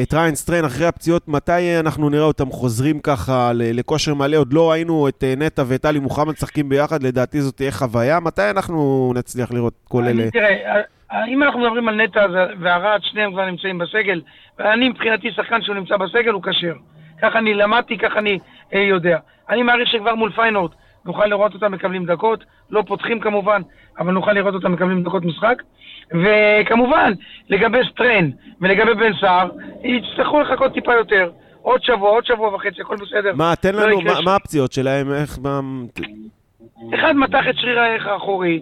[0.03, 4.37] את ריין סטריין אחרי הפציעות, מתי אנחנו נראה אותם חוזרים ככה לכושר מלא?
[4.37, 8.21] עוד לא ראינו את אה, נטע ואת עלי מוחמד משחקים ביחד, לדעתי זאת תהיה חוויה.
[8.21, 10.31] מתי אנחנו נצליח לראות כל אלה?
[10.31, 10.81] תראה,
[11.13, 12.27] אה, אם אנחנו מדברים על נטע
[12.61, 14.21] וארד, שניהם כבר נמצאים בסגל,
[14.59, 16.75] ואני מבחינתי שחקן שהוא נמצא בסגל הוא כשיר.
[17.23, 18.39] ככה אני למדתי, ככה אני
[18.75, 19.19] אה, יודע.
[19.51, 20.71] אני מעריך שכבר מול פיינורד
[21.07, 23.63] נוכל לראות אותם מקבלים דקות, לא פותחים כמובן,
[23.99, 25.63] אבל נוכל לראות אותם מקבלים דקות משחק.
[26.11, 27.13] וכמובן,
[27.49, 29.49] לגבי סטריין ולגבי בן סער,
[29.83, 31.31] יצטרכו לחכות טיפה יותר.
[31.63, 33.35] עוד שבוע, עוד שבוע וחצי, הכל בסדר.
[33.35, 35.13] מה, תן לא לנו, יקרה מה, ש- מה הפציעות שלהם?
[35.13, 35.61] איך, מה...
[36.95, 38.61] אחד מתח את שריר הערך האחורי,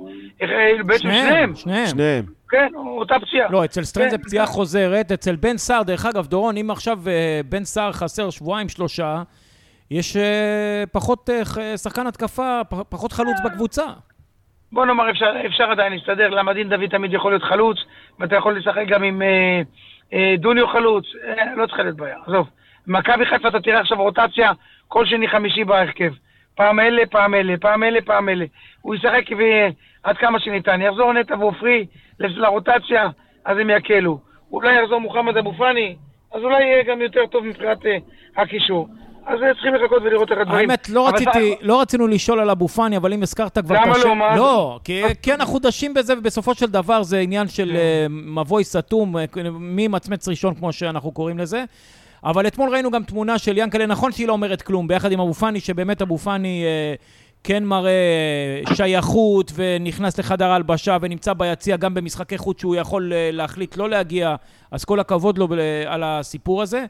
[0.86, 1.86] בעצם שניהם, שניהם.
[1.86, 2.24] שניהם.
[2.50, 3.50] כן, אותה פציעה.
[3.50, 4.22] לא, אצל סטריין זה כן.
[4.22, 8.68] פציעה חוזרת, אצל בן סער, דרך אגב, דורון, אם עכשיו אה, בן סער חסר שבועיים,
[8.68, 9.22] שלושה,
[9.92, 13.84] יש אה, פחות אה, שחקן התקפה, פחות חלוץ בקבוצה.
[14.72, 17.78] בוא נאמר, אפשר, אפשר עדיין להסתדר, למה דין דוד תמיד יכול להיות חלוץ,
[18.20, 19.62] ואתה יכול לשחק גם עם אה,
[20.12, 22.48] אה, דוניו חלוץ, אה, לא צריכה להיות בעיה, עזוב.
[22.86, 24.52] מכבי חיפה, אתה תראה עכשיו רוטציה,
[24.88, 26.12] כל שני חמישי בהרכב.
[26.54, 28.44] פעם אלה, פעם אלה, פעם אלה, פעם אלה.
[28.80, 29.68] הוא ישחק ו-
[30.02, 30.82] עד כמה שניתן.
[30.82, 31.86] יחזור נטע ועופרי
[32.18, 33.08] לרוטציה,
[33.44, 34.18] אז הם יקלו.
[34.52, 35.96] אולי יחזור מוחמד אבו פאני,
[36.34, 37.96] אז אולי יהיה גם יותר טוב מבחינת אה,
[38.36, 38.88] הקישור.
[39.26, 40.70] אז צריכים לחכות ולראות איך הדברים.
[40.70, 44.08] האמת, לא רציתי, לא רצינו לשאול על אבו פאני, אבל אם הזכרת כבר למה השם...
[44.08, 44.16] לא?
[44.16, 44.36] מה?
[44.36, 49.16] לא, כי כי אנחנו דשים בזה, ובסופו של דבר זה עניין של אה, מבוי סתום,
[49.16, 51.64] אה, מי מצמץ ראשון, כמו שאנחנו קוראים לזה.
[52.24, 55.34] אבל אתמול ראינו גם תמונה של ינקלה, נכון שהיא לא אומרת כלום, ביחד עם אבו
[55.34, 56.94] פאני, שבאמת אבו פאני אה,
[57.44, 57.90] כן מראה
[58.68, 63.90] אה, שייכות, ונכנס לחדר ההלבשה, ונמצא ביציע גם במשחקי חוץ שהוא יכול אה, להחליט לא
[63.90, 64.34] להגיע,
[64.70, 65.48] אז כל הכבוד לו
[65.86, 66.84] על הסיפור הזה.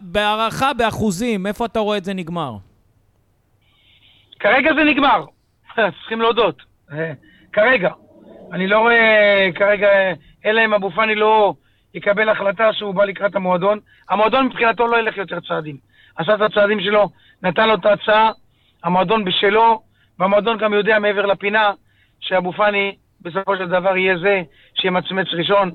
[0.00, 2.56] בהערכה, באחוזים, איפה אתה רואה את זה נגמר?
[4.40, 5.24] כרגע זה נגמר,
[6.00, 6.62] צריכים להודות.
[6.92, 7.12] אה,
[7.52, 7.90] כרגע.
[8.52, 9.88] אני לא רואה כרגע,
[10.44, 11.54] אלא אם אבו פאני לא
[11.94, 13.78] יקבל החלטה שהוא בא לקראת המועדון.
[14.10, 15.76] המועדון מבחינתו לא ילך יותר צעדים.
[16.16, 17.08] עשה את הצעדים שלו,
[17.42, 18.30] נתן לו את ההצעה,
[18.84, 19.82] המועדון בשלו,
[20.18, 21.70] והמועדון גם יודע מעבר לפינה
[22.20, 24.42] שאבו פאני בסופו של דבר יהיה זה
[24.74, 25.70] שימצמץ ראשון,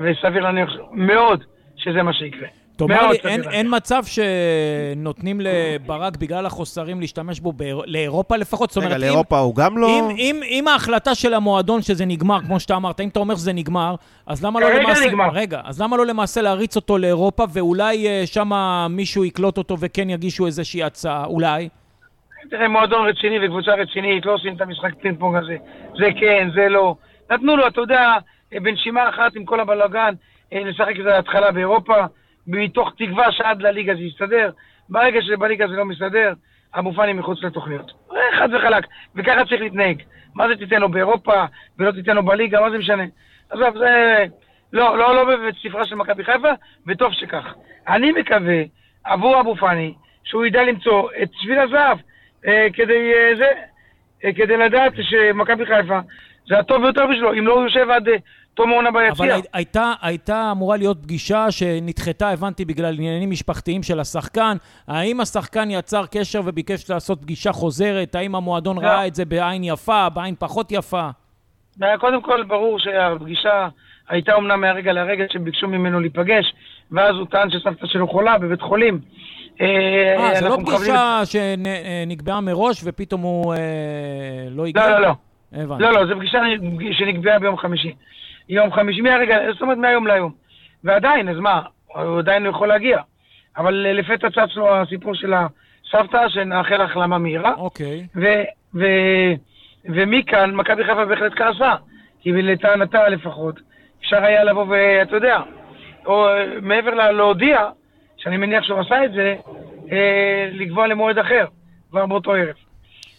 [0.00, 1.44] וסביר להניח מאוד
[1.76, 2.48] שזה מה שיקרה.
[2.76, 3.42] תאמר לי, אין.
[3.50, 7.82] אין מצב שנותנים לברק בגלל החוסרים להשתמש בו באיר...
[7.86, 8.70] לאירופה לפחות?
[8.70, 9.86] זאת אומרת, רגע, אם, לאירופה הוא גם לא...
[9.86, 13.52] אם, אם, אם ההחלטה של המועדון שזה נגמר, כמו שאתה אמרת, אם אתה אומר שזה
[13.52, 13.94] נגמר,
[14.26, 15.06] אז למה לא למעשה...
[15.06, 15.28] נגמר.
[15.32, 18.50] רגע, אז למה לא למעשה להריץ אותו לאירופה, ואולי אה, שם
[18.90, 21.68] מישהו יקלוט אותו וכן יגישו איזושהי הצעה, אולי?
[22.50, 25.56] תראה, מועדון רציני וקבוצה רצינית, לא עושים את המשחק פינג פונג הזה.
[25.98, 26.94] זה כן, זה לא.
[27.30, 28.16] נתנו לו, אתה יודע,
[28.52, 30.14] בנשימה אחת עם כל הבלאגן,
[30.52, 31.94] אה, לשחק את ההתחלה באירופה,
[32.46, 34.50] מתוך תקווה שעד לליגה זה יסתדר.
[34.88, 36.32] ברגע שבליגה זה לא מסתדר,
[36.74, 37.92] אבו פאני מחוץ לתוכניות.
[38.12, 38.86] אה, חד וחלק.
[39.14, 40.02] וככה צריך להתנהג.
[40.34, 41.44] מה זה תיתן לו באירופה,
[41.78, 43.04] ולא תיתן לו בליגה, מה זה משנה?
[43.50, 44.24] עזוב, זה...
[44.72, 46.48] לא, לא, לא בבית ספרה של מכבי חיפה,
[46.86, 47.54] וטוב שכך.
[47.88, 48.62] אני מקווה,
[49.04, 51.98] עבור אבו פאני, שהוא ידע למצוא את שביל הזהב,
[52.46, 53.50] אה, כדי אה, זה,
[54.24, 55.98] אה, כדי לדעת שמכבי חיפה
[56.46, 58.16] זה הטוב ביותר בשבילו, אם לא הוא יושב עד אה,
[58.54, 59.34] תום העונה אבל ביציע.
[59.34, 64.56] הי- הייתה, הייתה אמורה להיות פגישה שנדחתה, הבנתי, בגלל עניינים משפחתיים של השחקן.
[64.88, 68.14] האם השחקן יצר קשר וביקש לעשות פגישה חוזרת?
[68.14, 68.82] האם המועדון לא.
[68.86, 71.08] ראה את זה בעין יפה, בעין פחות יפה?
[71.82, 73.68] אה, קודם כל, ברור שהפגישה
[74.08, 76.54] הייתה אומנם מהרגע להרגע שביקשו ממנו להיפגש,
[76.92, 79.00] ואז הוא טען שסבתא שלו חולה בבית חולים.
[79.60, 83.58] אה, זו לא פגישה שנקבעה מראש ופתאום הוא אה,
[84.50, 84.88] לא הגיע?
[84.88, 85.14] לא, לא, לא.
[85.52, 85.82] הבנתי.
[85.82, 86.38] לא, לא, זו פגישה
[86.92, 87.94] שנקבעה ביום חמישי.
[88.48, 90.32] יום חמישי, מהרגע, זאת אומרת מהיום להיום.
[90.84, 92.98] ועדיין, אז מה, הוא עדיין לא יכול להגיע.
[93.56, 97.54] אבל אה, לפתע צץ לו הסיפור של הסבתא, שנאחל החלמה מהירה.
[97.54, 98.06] אוקיי.
[98.16, 98.26] ו,
[98.74, 98.84] ו,
[99.84, 101.74] ומכאן, מכבי חיפה בהחלט כעסה.
[102.20, 103.60] כי לטענתה לפחות,
[104.00, 105.40] אפשר היה לבוא ואתה יודע,
[106.06, 106.26] או
[106.62, 107.68] מעבר ל- להודיע,
[108.16, 109.36] שאני מניח שהוא עשה את זה,
[109.92, 111.46] אה, לקבוע למועד אחר,
[111.90, 112.54] כבר באותו ערב.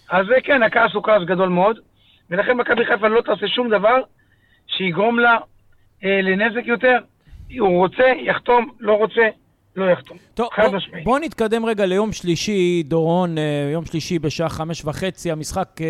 [0.10, 1.80] אז אה, כן, הכעס הוא כעס גדול מאוד,
[2.30, 4.02] ולכן מכבי חיפה לא תעשה שום דבר
[4.68, 5.38] שיגרום לה
[6.04, 6.98] אה, לנזק יותר.
[7.60, 9.22] הוא רוצה, יחתום, לא רוצה,
[9.76, 10.18] לא יחתום.
[10.34, 10.80] טוב, חד בוא.
[11.04, 15.86] בוא נתקדם רגע ליום שלישי, דורון, אה, יום שלישי בשעה חמש וחצי, המשחק אה,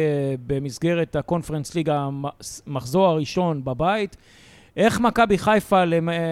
[0.47, 4.17] במסגרת הקונפרנס ליג, המחזור הראשון בבית.
[4.77, 5.85] איך מכבי חיפה, אה,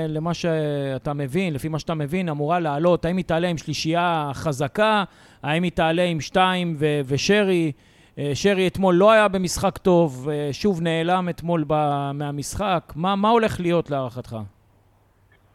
[0.07, 3.05] למה שאתה מבין, לפי מה שאתה מבין, אמורה לעלות?
[3.05, 5.03] האם היא תעלה עם שלישייה חזקה?
[5.43, 7.71] האם היא תעלה עם שתיים ו- ושרי?
[8.19, 12.93] אה, שרי אתמול לא היה במשחק טוב, אה, שוב נעלם אתמול ב- מהמשחק.
[12.95, 14.35] מה, מה הולך להיות להערכתך?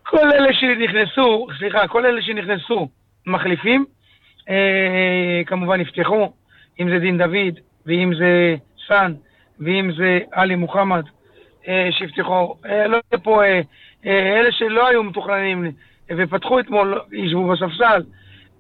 [0.02, 2.88] כל אלה שנכנסו, סליחה, כל אלה שנכנסו
[3.26, 3.84] מחליפים,
[4.48, 6.32] אה, כמובן יפתחו,
[6.80, 8.54] אם זה דין דוד, ואם זה
[8.88, 9.14] סאן,
[9.60, 11.04] ואם זה עלי מוחמד,
[11.68, 12.54] אה, שיפתחו.
[12.66, 13.60] אה, לא יהיה פה, אה,
[14.06, 15.72] אה, אלה שלא היו מתוכננים
[16.16, 18.02] ופתחו אתמול, ישבו בספסל.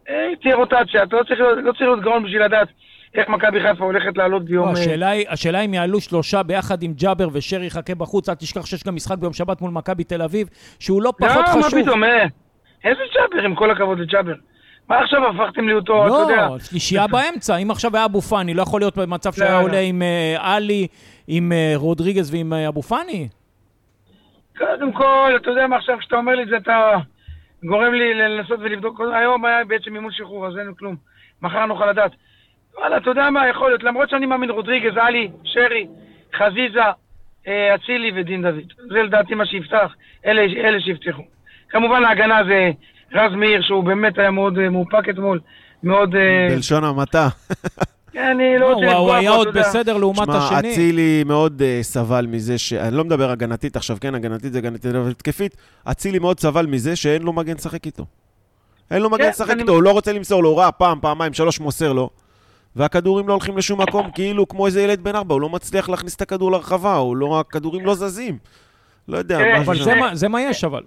[0.08, 2.68] אה, תהיה רוטציה, אתה לא צריך, לא צריך להיות גאון בשביל לדעת
[3.14, 4.64] איך מכבי חיפה הולכת לעלות ביום...
[4.64, 8.34] לא, אה, השאלה היא, השאלה אם יעלו שלושה ביחד עם ג'אבר ושרי יחכה בחוץ, אל
[8.34, 11.78] תשכח שיש גם משחק ביום שבת מול מכבי תל אביב, שהוא לא פחות לא, חשוב.
[11.78, 12.24] מה פתאום, אה,
[12.84, 14.34] איזה ג'אבר, עם כל הכבוד לג'אבר.
[14.88, 16.46] מה עכשיו הפכתם לי אותו, אתה יודע?
[16.46, 17.56] לא, שלישייה באמצע.
[17.56, 19.62] אם עכשיו היה אבו פאני, לא יכול להיות במצב שהיה לא, לא.
[19.62, 20.86] עולה עם אה, עלי,
[21.26, 23.28] עם רודריגז ועם אבו פאני?
[24.58, 26.94] קודם כל, אתה יודע מה עכשיו, כשאתה אומר לי את זה, אתה
[27.64, 29.00] גורם לי לנסות ולבדוק.
[29.14, 30.96] היום היה בעצם מימון שחרור, אז אין כלום.
[31.42, 32.12] מחר נוכל לדעת.
[32.78, 35.86] וואלה, אתה יודע מה, יכול להיות, למרות שאני מאמין רודריגז, עלי, שרי,
[36.38, 36.80] חזיזה,
[37.48, 38.72] אה, אצילי ודין דוד.
[38.92, 39.92] זה לדעתי מה שיפתח,
[40.26, 41.22] אלה, אלה שיפתחו.
[41.68, 42.70] כמובן ההגנה זה
[43.12, 45.40] רז מאיר, שהוא באמת היה מאוד אה, מאופק אתמול,
[45.82, 46.14] מאוד...
[46.14, 47.28] אה, בלשון המעטה.
[48.16, 49.68] אני לא לא, רוצה הוא- הוא לפגוע היה בו, עוד אתה יודע.
[49.68, 50.70] בסדר לעומת שמע, השני.
[50.72, 52.72] אצילי מאוד סבל מזה ש...
[52.72, 56.96] אני לא מדבר הגנתית עכשיו, כן, הגנתית זה הגנתית, אבל התקפית, אצילי מאוד סבל מזה
[56.96, 58.04] שאין לו מגן לשחק איתו.
[58.90, 61.32] אין לו מגן כן, לשחק איתו, הוא לא רוצה למסור לו, הוא ראה פעם, פעמיים,
[61.34, 62.10] שלוש מוסר לו,
[62.76, 66.16] והכדורים לא הולכים לשום מקום, כאילו כמו איזה ילד בן ארבע, הוא לא מצליח להכניס
[66.16, 68.38] את הכדור לרחבה, הוא לא, הכדורים לא זזים.
[69.08, 69.82] לא יודע, כן, משהו אבל.
[69.84, 70.82] זה מה- זה מה יש אבל.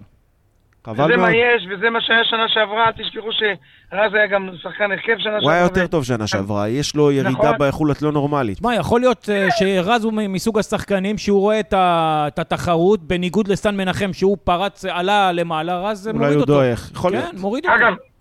[0.86, 1.18] חבל זה מאוד.
[1.18, 5.22] מה יש, וזה מה שהיה שנה שעברה, אל תשכחו שרז היה גם שחקן הרכב שנה
[5.22, 5.38] שעברה.
[5.42, 7.58] הוא היה יותר ו- טוב שנה שעברה, יש לו ירידה נכון.
[7.58, 8.62] באיכות לא נורמלית.
[8.62, 13.48] מה, יכול להיות אה, שרז הוא מסוג השחקנים שהוא רואה את ה- את התחרות, בניגוד
[13.48, 16.52] לסטן מנחם, שהוא פרץ, עלה למעלה, רז אולי מוריד הוא אותו.
[16.52, 17.24] דועך, יכול להיות.
[17.30, 18.11] כן, מוריד אותו.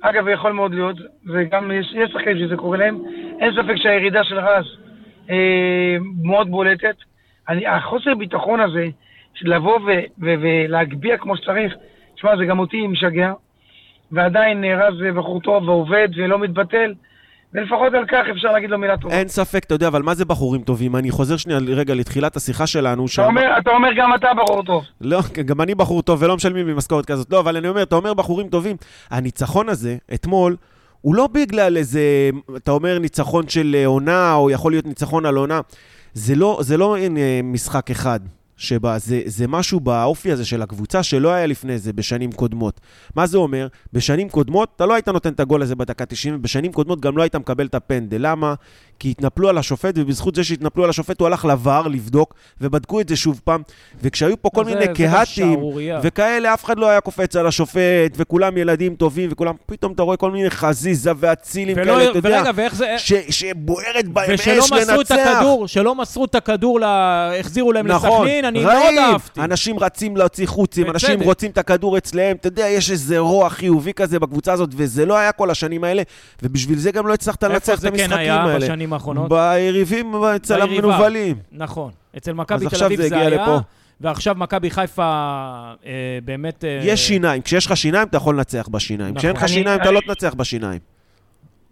[0.00, 2.98] אגב, יכול מאוד להיות, וגם יש, יש שחקנים שזה קורה להם,
[3.40, 4.64] אין ספק שהירידה של רז
[5.30, 6.96] אה, מאוד בולטת.
[7.48, 8.86] אני, החוסר ביטחון הזה,
[9.34, 9.90] של לבוא ו,
[10.22, 11.74] ו, ולהגביה כמו שצריך,
[12.14, 13.32] תשמע, זה גם אותי משגע,
[14.12, 16.94] ועדיין אה, רז בחור טוב ועובד ולא מתבטל,
[17.54, 19.14] ולפחות על כך אפשר להגיד לו מילה טובה.
[19.14, 20.96] אין ספק, אתה יודע, אבל מה זה בחורים טובים?
[20.96, 23.22] אני חוזר שנייה רגע לתחילת השיחה שלנו, אתה שם...
[23.22, 24.84] אומר, אתה אומר גם אתה בחור טוב.
[25.00, 27.32] לא, גם אני בחור טוב ולא משלמים לי משכורת כזאת.
[27.32, 28.76] לא, אבל אני אומר, אתה אומר בחורים טובים.
[29.10, 30.56] הניצחון הזה, אתמול,
[31.00, 35.36] הוא לא בגלל איזה, אתה אומר ניצחון של אה, עונה, או יכול להיות ניצחון על
[35.36, 35.60] עונה.
[36.12, 38.20] זה לא, זה לא אה, משחק אחד.
[38.58, 42.80] שבה זה, זה משהו באופי הזה של הקבוצה שלא היה לפני זה בשנים קודמות.
[43.16, 43.68] מה זה אומר?
[43.92, 47.22] בשנים קודמות אתה לא היית נותן את הגול הזה בדקה 90, ובשנים קודמות גם לא
[47.22, 48.16] היית מקבל את הפנדל.
[48.20, 48.54] למה?
[48.98, 53.08] כי התנפלו על השופט, ובזכות זה שהתנפלו על השופט הוא הלך לVAR לבדוק, ובדקו את
[53.08, 53.62] זה שוב פעם.
[54.02, 55.60] וכשהיו פה כל מיני קהטים
[56.02, 60.16] וכאלה, אף אחד לא היה קופץ על השופט, וכולם ילדים טובים, וכולם, פתאום אתה רואה
[60.16, 62.94] כל מיני חזיזה ואצילים כאלה, אתה יודע, ואיך זה...
[62.98, 64.64] ש, שבוערת בהם אש לנצח.
[64.74, 67.32] ושלא מסרו את הכדור, שלא מסרו את הכדור, לה...
[67.40, 69.40] החזירו להם נכון, לסכנין, אני מאוד אהבתי.
[69.40, 73.92] אנשים רצים להוציא חוצים, אנשים רוצים את הכדור אצלם, אתה יודע, יש איזה רוע חיובי
[73.92, 76.02] כזה בקבוצה הזאת, וזה לא היה כל השנים האלה,
[76.42, 78.87] ובשביל זה גם לא הצלחת לנצח את כן המשחקים האלה.
[78.88, 79.28] בשנים האחרונות?
[79.28, 81.36] ביריבים, אצל המנוולים.
[81.52, 81.90] נכון.
[82.16, 83.58] אצל מכבי תל אביב זה, זה היה, לפה.
[84.00, 85.02] ועכשיו מכבי חיפה
[85.86, 86.64] אה, באמת...
[86.64, 86.80] אה...
[86.82, 87.42] יש שיניים.
[87.42, 89.10] כשיש לך שיניים, אתה יכול לנצח בשיניים.
[89.10, 89.18] נכון.
[89.18, 90.78] כשאין לך שיניים, אני, אתה לא תנצח בשיניים.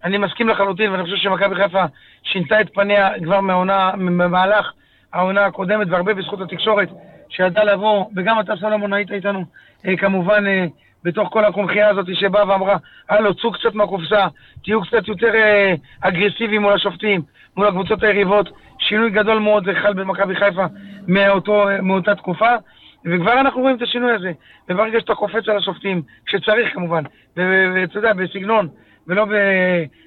[0.05, 1.85] אני מסכים לחלוטין, ואני חושב שמכבי חיפה
[2.23, 4.73] שינתה את פניה כבר מהעונה, במהלך
[5.13, 6.89] העונה הקודמת, והרבה בזכות התקשורת,
[7.29, 9.45] שידעה לבוא, וגם אתה, סלומון, היית איתנו,
[9.87, 10.67] אה, כמובן, אה,
[11.07, 12.77] בתוך כל הקונכייה הזאת שבאה ואמרה,
[13.09, 14.27] הלו, צאו קצת מהקופסה,
[14.65, 17.23] תהיו קצת יותר אה, אגרסיביים מול השופטים,
[17.57, 18.49] מול הקבוצות היריבות.
[18.79, 20.65] שינוי גדול מאוד זה חל במכבי חיפה
[21.09, 22.51] מאותו, מאותה תקופה,
[23.05, 24.33] וכבר אנחנו רואים את השינוי הזה.
[24.69, 27.03] וברגע שאתה קופץ על השופטים, כשצריך כמובן,
[27.37, 28.69] ואתה יודע, בסגנון,
[29.07, 29.27] ולא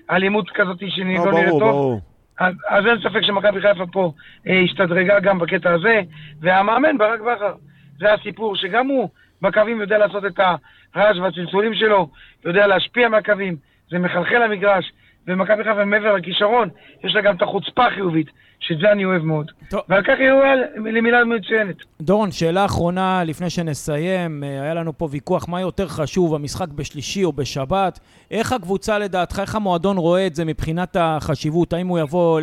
[0.10, 1.60] באלימות כזאת שהיא לא, לא נראית טוב.
[1.60, 2.02] ברור.
[2.40, 4.12] אז, אז אין ספק שמכבי חיפה פה
[4.48, 6.02] אה, השתדרגה גם בקטע הזה,
[6.42, 7.54] והמאמן ברק בכר,
[8.00, 9.10] זה הסיפור, שגם הוא
[9.42, 10.40] בקווים יודע לעשות את
[10.96, 12.10] הרעש והצלצולים שלו,
[12.46, 13.56] יודע להשפיע מהקווים,
[13.92, 14.92] זה מחלחל למגרש,
[15.28, 16.70] ומכבי חיפה מעבר לכישרון,
[17.04, 18.28] יש לה גם את החוצפה החיובית,
[18.60, 19.52] שאת זה אני אוהב מאוד.
[19.70, 19.82] טוב.
[19.90, 21.76] ועל כך היא ראויה למילה מצוינת.
[22.02, 24.44] דורון, שאלה אחרונה לפני שנסיים.
[24.44, 28.00] אה, היה לנו פה ויכוח מה יותר חשוב, המשחק בשלישי או בשבת.
[28.32, 31.74] איך הקבוצה לדעתך, איך המועדון רואה את זה מבחינת החשיבות?
[31.74, 32.42] האם הוא יבוא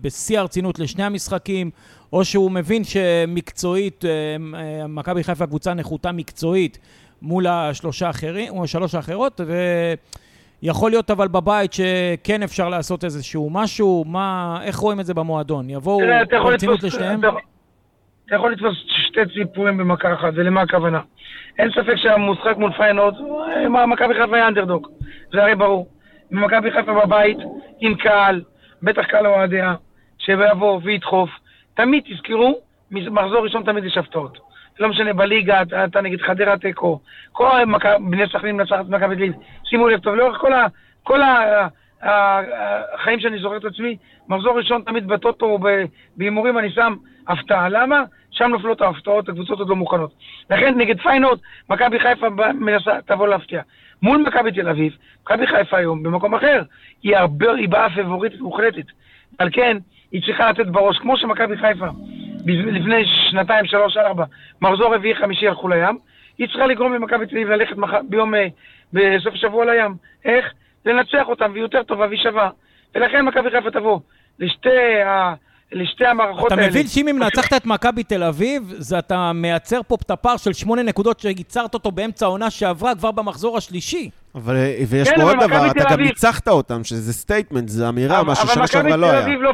[0.00, 1.70] בשיא הרצינות לשני המשחקים,
[2.12, 4.10] או שהוא מבין שמקצועית, אה,
[4.54, 6.78] אה, מכבי חיפה קבוצה נחותה מקצועית
[7.22, 9.54] מול השלושה האחרים, או השלוש האחרות, ו...
[10.62, 15.70] יכול להיות אבל בבית שכן אפשר לעשות איזשהו משהו, מה, איך רואים את זה במועדון?
[15.70, 16.00] יבואו
[16.30, 17.20] ברצינות לשניהם?
[18.26, 21.00] אתה יכול לתפוס שתי ציפורים במכה אחת, ולמה הכוונה?
[21.58, 23.14] אין ספק שהמשחק מול פיינורד,
[23.88, 24.88] מכבי חיפה היה אנדרדוג,
[25.32, 25.88] זה הרי ברור.
[26.30, 27.38] מכבי חיפה בבית,
[27.80, 28.42] עם קהל,
[28.82, 29.74] בטח קהל אוהדיה,
[30.18, 31.30] שיבוא וידחוף.
[31.74, 32.58] תמיד תזכרו,
[32.90, 34.38] מחזור ראשון תמיד יש הפתעות.
[34.80, 37.00] לא משנה, בליגה, אתה, אתה נגיד חדרה תיקו,
[37.32, 37.48] כל
[38.10, 39.32] בני סכנין מנצחת מכבי תל אביב,
[39.64, 40.66] שימו לב טוב, לאורך כל, ה,
[41.02, 41.68] כל ה,
[42.94, 43.96] החיים שאני זוכר את עצמי,
[44.28, 45.58] מחזור ראשון תמיד בטוטו
[46.16, 46.94] בהימורים אני שם
[47.28, 47.68] הפתעה.
[47.68, 48.02] למה?
[48.30, 50.12] שם נופלות ההפתעות, הקבוצות עוד לא מוכנות.
[50.50, 51.38] לכן נגד פיינורד,
[51.70, 53.62] מכבי חיפה מנסה, תבוא להפתיע.
[54.02, 56.62] מול מכבי תל אביב, מכבי חיפה היום במקום אחר,
[57.02, 58.84] היא הרבה, היא באה פבוריטית מוחלטת.
[59.38, 59.76] על כן,
[60.12, 61.86] היא צריכה לתת בראש, כמו שמכבי חיפה
[62.46, 64.24] לפני שנתיים, שלוש, ארבע,
[64.60, 65.98] מחזור רביעי, חמישי הלכו לים,
[66.38, 67.90] היא צריכה לגרום למכבי תל אביב ללכת מח...
[68.08, 68.46] ביום, אה,
[68.92, 69.94] בסוף השבוע לים.
[70.24, 70.44] איך?
[70.86, 72.50] לנצח אותם, והיא יותר טובה והיא שווה.
[72.94, 74.00] ולכן מכבי חיפה תבוא
[74.38, 75.34] לשתי, ה...
[75.72, 76.66] לשתי המערכות אתה האלה.
[76.66, 80.36] אתה מבין שאם אם נצחת את מכבי תל אביב, זה אתה מייצר פה את הפער
[80.36, 84.10] של שמונה נקודות שייצרת אותו באמצע העונה שעברה כבר במחזור השלישי.
[84.34, 84.54] אבל,
[84.88, 88.66] ויש כן, פה עוד דבר, אתה גם ניצחת אותם, שזה statement, זה אמירה, מה ששנה
[88.66, 89.26] שעברה לא היה.
[89.38, 89.52] לא...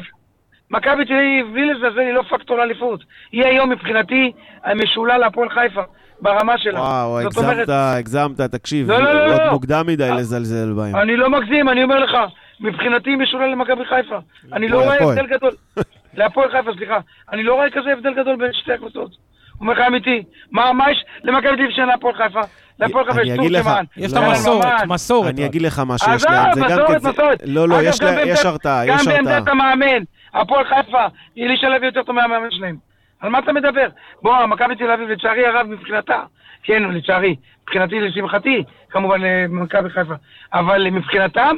[0.73, 3.05] מכבי תל אביב, בלי לזלזל, היא לא פקטור אליפות.
[3.33, 4.33] היא היום מבחינתי
[4.77, 5.83] משולה להפועל חיפה,
[6.21, 6.81] ברמה שלה.
[6.81, 7.69] וואו, הגזמת, אומרת...
[7.69, 9.51] הגזמת, תקשיב, לא, לא, לא, עוד לא.
[9.51, 10.97] מוקדם מדי אה, לזלזל בהם.
[10.97, 12.17] אני לא מגזים, אני אומר לך,
[12.61, 14.19] מבחינתי היא משולה למכבי חיפה.
[14.53, 15.51] אני לא רואה הבדל גדול.
[16.15, 16.99] להפועל חיפה, סליחה.
[17.33, 19.11] אני לא רואה כזה הבדל גדול בין שתי הקבוצות.
[19.53, 22.41] הוא אומר לך אמיתי, מה, מה יש למכבי תל אביב שאין להפועל חיפה?
[22.81, 23.85] להפועל חיפה יש טורקמן.
[23.97, 25.35] יש לה מסורת, מסורת.
[25.35, 26.51] אני אגיד לך מה שיש להם.
[26.51, 27.43] עזוב, מסורת, מסורת.
[27.45, 28.87] לא, לא, יש הרתעה, יש הרתעה.
[28.87, 30.03] גם בעמדת המאמן.
[30.35, 31.07] הפועל חיפה,
[31.39, 32.77] אלישע לוי יותר טוב מהמאמן שלהם.
[33.21, 33.89] על מה אתה מדבר?
[34.23, 36.23] בוא, מכבי תל אביב, לצערי הרב מבחינתה,
[36.63, 40.15] כן, לצערי, מבחינתי, לשמחתי, כמובן למכבי חיפה,
[40.53, 41.57] אבל מבחינתם,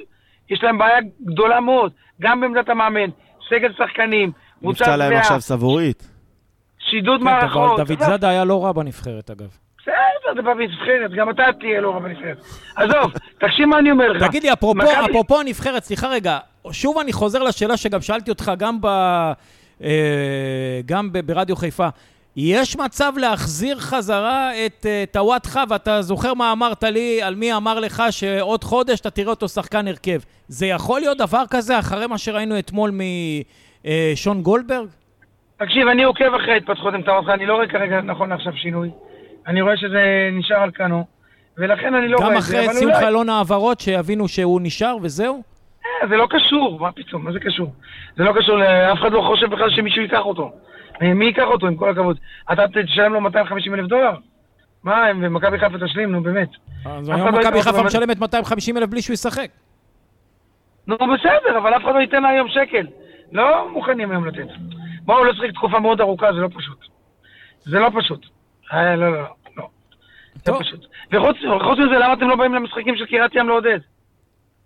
[0.51, 3.11] יש להם בעיה גדולה מאוד, גם בעמדת המאמן,
[3.49, 6.11] סגל שחקנים, קבוצה נפצע להם עכשיו סבורית.
[6.91, 7.81] שידוד כן, מערכות.
[7.81, 9.57] דוד זאדה היה לא רע בנבחרת, אגב.
[9.79, 12.45] בסדר, זה בנבחרת, גם אתה תהיה לא רע בנבחרת.
[12.77, 14.29] עזוב, תקשיב מה אני אומר לך.
[14.29, 16.39] תגיד לי, אפרופו הנבחרת, סליחה רגע,
[16.73, 18.87] שוב אני חוזר לשאלה שגם שאלתי אותך גם, ב,
[19.85, 21.89] אה, גם ב, ברדיו חיפה.
[22.37, 27.81] יש מצב להחזיר חזרה את אה, טוואטחה, ואתה זוכר מה אמרת לי, על מי אמר
[27.81, 30.19] לך שעוד חודש אתה תראה אותו שחקן הרכב.
[30.49, 34.89] זה יכול להיות דבר כזה אחרי מה שראינו אתמול משון אה, גולדברג?
[35.57, 38.91] תקשיב, אני עוקב אחרי ההתפתחות עם טוואטחה, אני לא רואה כרגע נכון לעכשיו שינוי.
[39.47, 41.05] אני רואה שזה נשאר על כנו,
[41.59, 42.53] ולכן אני לא רואה את זה.
[42.53, 42.95] גם אחרי סיום.
[42.95, 45.54] חלון העברות שיבינו שהוא נשאר וזהו?
[46.09, 47.73] זה לא קשור, מה פתאום, מה זה קשור?
[48.17, 50.53] זה לא קשור, אף אחד לא חושב בכלל שמישהו ייקח אותו.
[51.01, 52.19] מי ייקח אותו, עם כל הכבוד?
[52.53, 54.13] אתה תשלם לו 250 אלף דולר?
[54.85, 56.49] מה, הם ומכבי חיפה תשלים, נו באמת.
[56.85, 57.83] אז היום לא מכבי חיפה.
[57.83, 59.51] משלמת 250 אלף בלי שהוא ישחק.
[60.87, 62.87] נו בסדר, אבל אף אחד לא ייתן לה היום שקל.
[63.33, 64.47] לא מוכנים היום לתת.
[65.03, 66.79] בואו, הוא לא שיחק תקופה מאוד ארוכה, זה לא פשוט.
[67.61, 68.27] זה לא פשוט.
[68.73, 69.29] אה, לא, לא, לא.
[69.57, 69.69] לא.
[70.35, 70.53] זה.
[70.53, 70.87] פשוט.
[71.13, 73.79] וחוץ מזה, למה אתם לא באים למשחקים של קריית ים לעודד?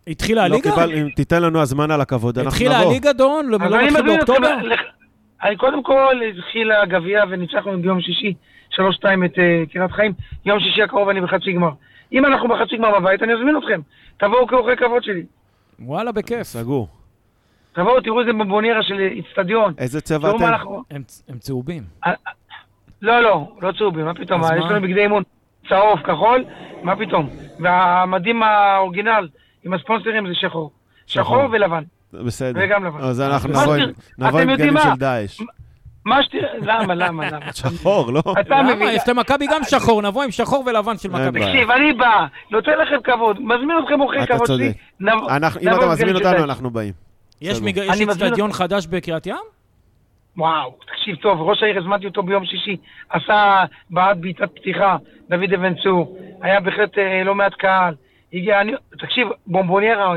[0.09, 0.71] התחילה לא הליגה?
[0.71, 2.91] קיבל, אם תיתן לנו הזמנה לכבוד, אנחנו התחילה נבוא.
[2.91, 3.47] הליגה, דורון?
[3.47, 4.07] לא לא אני מתחיל.
[4.07, 4.55] באוקטובר?
[5.57, 8.35] קודם כל התחילה הגביע וניצחנו ביום שישי
[8.73, 8.79] 3-2
[9.25, 10.13] את אה, קריית חיים.
[10.47, 11.71] יום שישי הקרוב אני בחצי גמר.
[12.13, 13.81] אם אנחנו בחצי גמר בבית, אני אזמין אתכם.
[14.17, 15.23] תבואו כאורחי כבוד שלי.
[15.81, 16.43] וואלה, בכיף.
[16.43, 16.89] סגור.
[17.73, 19.73] תבואו, תראו איזה בונבוניירה של איצטדיון.
[19.79, 20.45] איזה צבע אתם?
[20.45, 20.83] אנחנו...
[20.91, 21.83] הם הם צהובים.
[23.03, 24.41] לא, לא, לא צהובים, מה פתאום?
[24.43, 24.71] יש?
[24.71, 25.23] לנו בגדי אימון
[25.69, 26.45] צהוב, כחול,
[26.83, 27.29] מה פתאום?
[27.61, 29.29] והמדים האורגינל
[29.69, 30.71] עם הספונסרים זה שחור.
[31.07, 31.25] שחור.
[31.25, 31.83] שחור ולבן.
[32.13, 32.61] בסדר.
[32.65, 33.01] וגם לבן.
[33.01, 33.49] אז אנחנו
[34.19, 34.81] נבוא עם- דגלים מה?
[34.83, 35.41] של דאעש.
[36.05, 36.49] מה שתראה...
[36.63, 37.53] למה, למה, למה?
[37.63, 38.23] שחור, לא?
[38.41, 38.75] אתה למה?
[38.75, 38.89] מבין?
[38.93, 41.41] יש למכבי גם שחור, נבוא עם שחור ולבן של מכבי.
[41.41, 44.73] תקשיב, אני בא, נותן לכם כבוד, מזמין אתכם אורחי אתה כבוד שלי.
[44.73, 45.13] צודק.
[45.63, 46.45] אם אתה מזמין אותנו.
[46.45, 46.93] אנחנו באים.
[47.41, 47.61] יש
[48.11, 49.37] אצטדיון חדש בקריית ים?
[50.37, 52.77] וואו, תקשיב טוב, ראש העיר הזמנתי אותו ביום שישי,
[53.11, 54.97] עשה בעט בעיטת פתיחה,
[55.31, 57.95] דוד אבן צור, היה בהחלט אה, לא מעט קהל,
[58.33, 60.15] הגיע, אני, תקשיב, בומבוניירה או.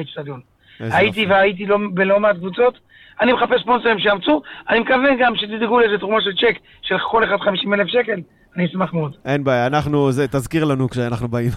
[0.79, 1.31] איזה הייתי יופי.
[1.31, 2.79] והייתי לא, בלא מעט קבוצות,
[3.21, 7.37] אני מחפש ספונסרים שיאמצו, אני מקווה גם שתדאגו לאיזה תרומה של צ'ק של כל אחד
[7.39, 8.21] 50 אלף שקל,
[8.55, 9.15] אני אשמח מאוד.
[9.25, 11.51] אין בעיה, אנחנו, זה, תזכיר לנו כשאנחנו באים.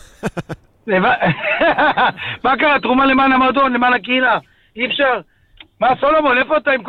[2.44, 4.38] מה קרה, תרומה למען המועדון, למען הקהילה,
[4.76, 5.20] אי אפשר.
[5.84, 6.82] מה, סולומון, איפה אתה עם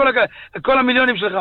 [0.61, 1.33] כל, המיליונים שלך?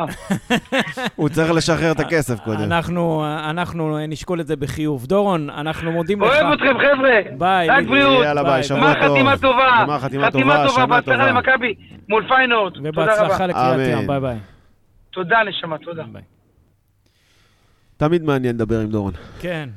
[1.16, 2.62] הוא צריך לשחרר את הכסף קודם.
[2.62, 5.06] אנחנו אנחנו נשקול את זה בחיוב.
[5.06, 6.28] דורון, אנחנו מודים לך.
[6.28, 7.20] אוהב אתכם, חבר'ה.
[7.38, 7.68] ביי.
[7.68, 8.24] רק בריאות.
[8.24, 8.62] יאללה, ביי.
[8.62, 9.02] שבוע טוב.
[9.02, 9.98] חתימה טובה.
[10.00, 11.30] חתימה טובה, שנה בהצלחה טובה.
[11.30, 11.74] למכבי
[12.08, 12.74] מול פיינורד.
[12.74, 13.46] תודה ובהצלחה.
[13.46, 13.98] לקריית.
[14.00, 14.06] ים.
[14.06, 14.38] ביי ביי.
[15.10, 16.04] תודה, נשמה, תודה.
[17.96, 19.12] תמיד מעניין לדבר עם דורון.
[19.40, 19.68] כן,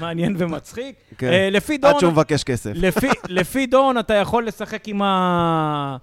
[0.00, 0.96] מעניין ומצחיק.
[1.18, 1.26] כן.
[1.26, 2.00] אה, לפי עד דורון...
[2.00, 2.72] שהוא מבקש כסף.
[2.74, 5.96] לפי, לפי דורון אתה יכול לשחק עם, ה...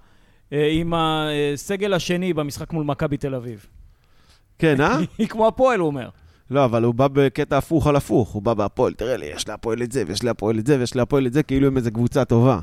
[0.52, 3.66] אה, עם הסגל השני במשחק מול מכבי תל אביב.
[4.58, 4.98] כן, אה?
[5.18, 6.08] היא כמו הפועל, הוא אומר.
[6.50, 8.28] לא, אבל הוא בא בקטע הפוך על הפוך.
[8.30, 11.26] הוא בא בהפועל, תראה לי, יש להפועל את זה, ויש להפועל את זה, ויש להפועל
[11.26, 12.58] את זה, כאילו הם איזה קבוצה טובה.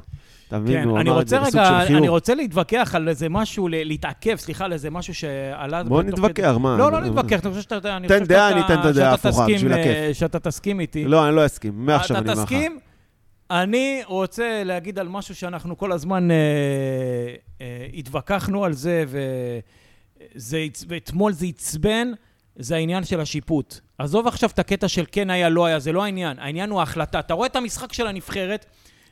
[0.48, 0.82] אתה מבין?
[0.82, 2.00] כן, הוא אמר את רוצה זה בסוג של חיוך.
[2.00, 5.84] אני רוצה להתווכח על איזה משהו, להתעכב, סליחה, על איזה משהו שעלה...
[5.84, 6.78] בוא נתווכח, מה?
[6.78, 7.00] לא, לא?
[7.00, 7.98] נתווכח, אני חושב שאתה...
[8.08, 10.18] תן דעה, אני אתן את הדעה ההפוכה, בשביל אה, הכיף.
[10.18, 11.06] שאתה תסכים איתי.
[11.06, 11.74] לא, אני לא אסכים.
[11.86, 12.50] מעכשיו אני אתה אומר לך.
[12.50, 12.80] תסכים?
[13.52, 16.36] אני רוצה להגיד על משהו שאנחנו כל הזמן אה,
[17.62, 19.06] אה, התווכחנו על זה,
[20.88, 22.12] ואתמול זה עצבן,
[22.56, 23.80] זה העניין של השיפוט.
[23.98, 26.40] עזוב עכשיו את הקטע של כן היה, לא היה, זה לא העניין.
[26.40, 27.20] העניין הוא ההחלטה.
[27.20, 28.66] אתה רואה את המשחק של הנבחרת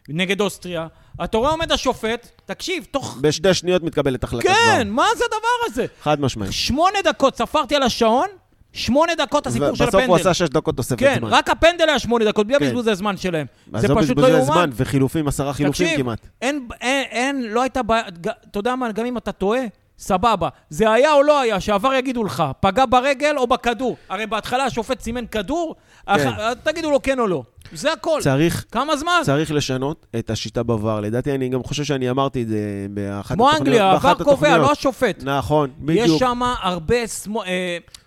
[0.09, 0.87] נגד אוסטריה,
[1.23, 3.17] אתה רואה עומד השופט, תקשיב, תוך...
[3.21, 4.53] בשתי שניות מתקבלת החלטה כבר.
[4.53, 5.85] כן, מה זה הדבר הזה?
[6.01, 6.53] חד משמעית.
[6.53, 8.27] שמונה דקות, ספרתי על השעון,
[8.73, 9.97] שמונה דקות הסיפור של הפנדל.
[9.97, 11.29] ובסוף הוא עשה שש דקות תוספת כן, זמן.
[11.31, 12.65] רק הפנדל היה שמונה דקות, בלי כן.
[12.65, 13.45] הבזבוז הזמן שלהם.
[13.77, 14.45] זה פשוט לא יאומן.
[14.45, 16.19] זמן וחילופים, עשרה חילופים תקשיב, כמעט.
[16.41, 18.03] אין, אין, אין, לא הייתה בעיה,
[18.51, 19.61] אתה יודע מה, גם אם אתה טועה,
[19.99, 20.49] סבבה.
[20.69, 23.97] זה היה או לא היה, שעבר יגידו לך, פגע ברגל או בכדור.
[24.09, 26.27] הרי בהתחלה השופט סימן כדור, כן.
[26.27, 27.43] אח, תגידו לו כן או לא.
[27.73, 28.19] זה הכל.
[28.23, 29.21] צריך, כמה זמן?
[29.23, 31.01] צריך לשנות את השיטה בVAR.
[31.01, 33.67] לדעתי, אני גם חושב שאני אמרתי את זה באחת כמו התוכניות.
[33.67, 34.57] אנגליה, באחת עבר קובע.
[34.57, 35.23] לא השופט.
[35.23, 36.19] נכון, יש בדיוק.
[36.19, 37.47] שם הרבה שמאל...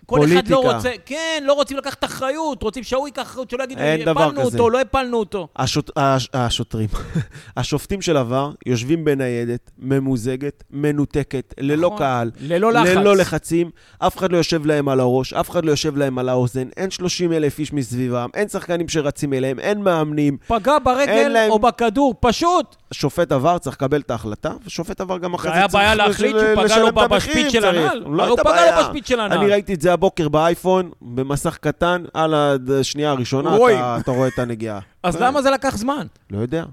[0.06, 0.54] כל אחד פוליטיקה.
[0.54, 4.42] לא רוצה, כן, לא רוצים לקחת אחריות, רוצים שההוא ייקח אחריות, שלא יגידו, הפלנו.
[4.42, 5.48] אותו, לא הפלנו אותו.
[5.56, 5.90] השוט...
[5.96, 6.28] הש...
[6.34, 6.88] השוטרים,
[7.56, 11.98] השופטים של עבר יושבים בניידת, ממוזגת, מנותקת, ללא נכון.
[11.98, 12.86] קהל, ללא לחץ.
[12.96, 16.28] ללא לחצים, אף אחד לא יושב להם על הראש, אף אחד לא יושב להם על
[16.28, 20.36] האוזן, אין 30 אלף איש מסביבם, אין שחקנים שרצים אליהם, אין מאמנים.
[20.46, 22.76] פגע ברגל להם- או בכדור, פשוט.
[22.92, 26.00] שופט עבר צריך לקבל את ההחלטה, ושופט עבר גם אחרי זה היה צריך בעיה לש-
[26.08, 27.64] להחליט שהוא פגע לשלם לו את המחיר בשפיץ של.
[27.64, 27.98] הנעל.
[28.06, 28.82] לא הוא הייתה פגע לו בעיה.
[28.82, 29.38] בשפיץ של הנעל.
[29.38, 32.34] אני ראיתי את זה הבוקר באייפון, במסך קטן, על
[32.80, 33.78] השנייה הראשונה, רואים.
[33.78, 34.80] אתה, אתה רואה את הנגיעה.
[35.02, 36.06] אז למה זה לקח זמן?
[36.30, 36.64] לא יודע.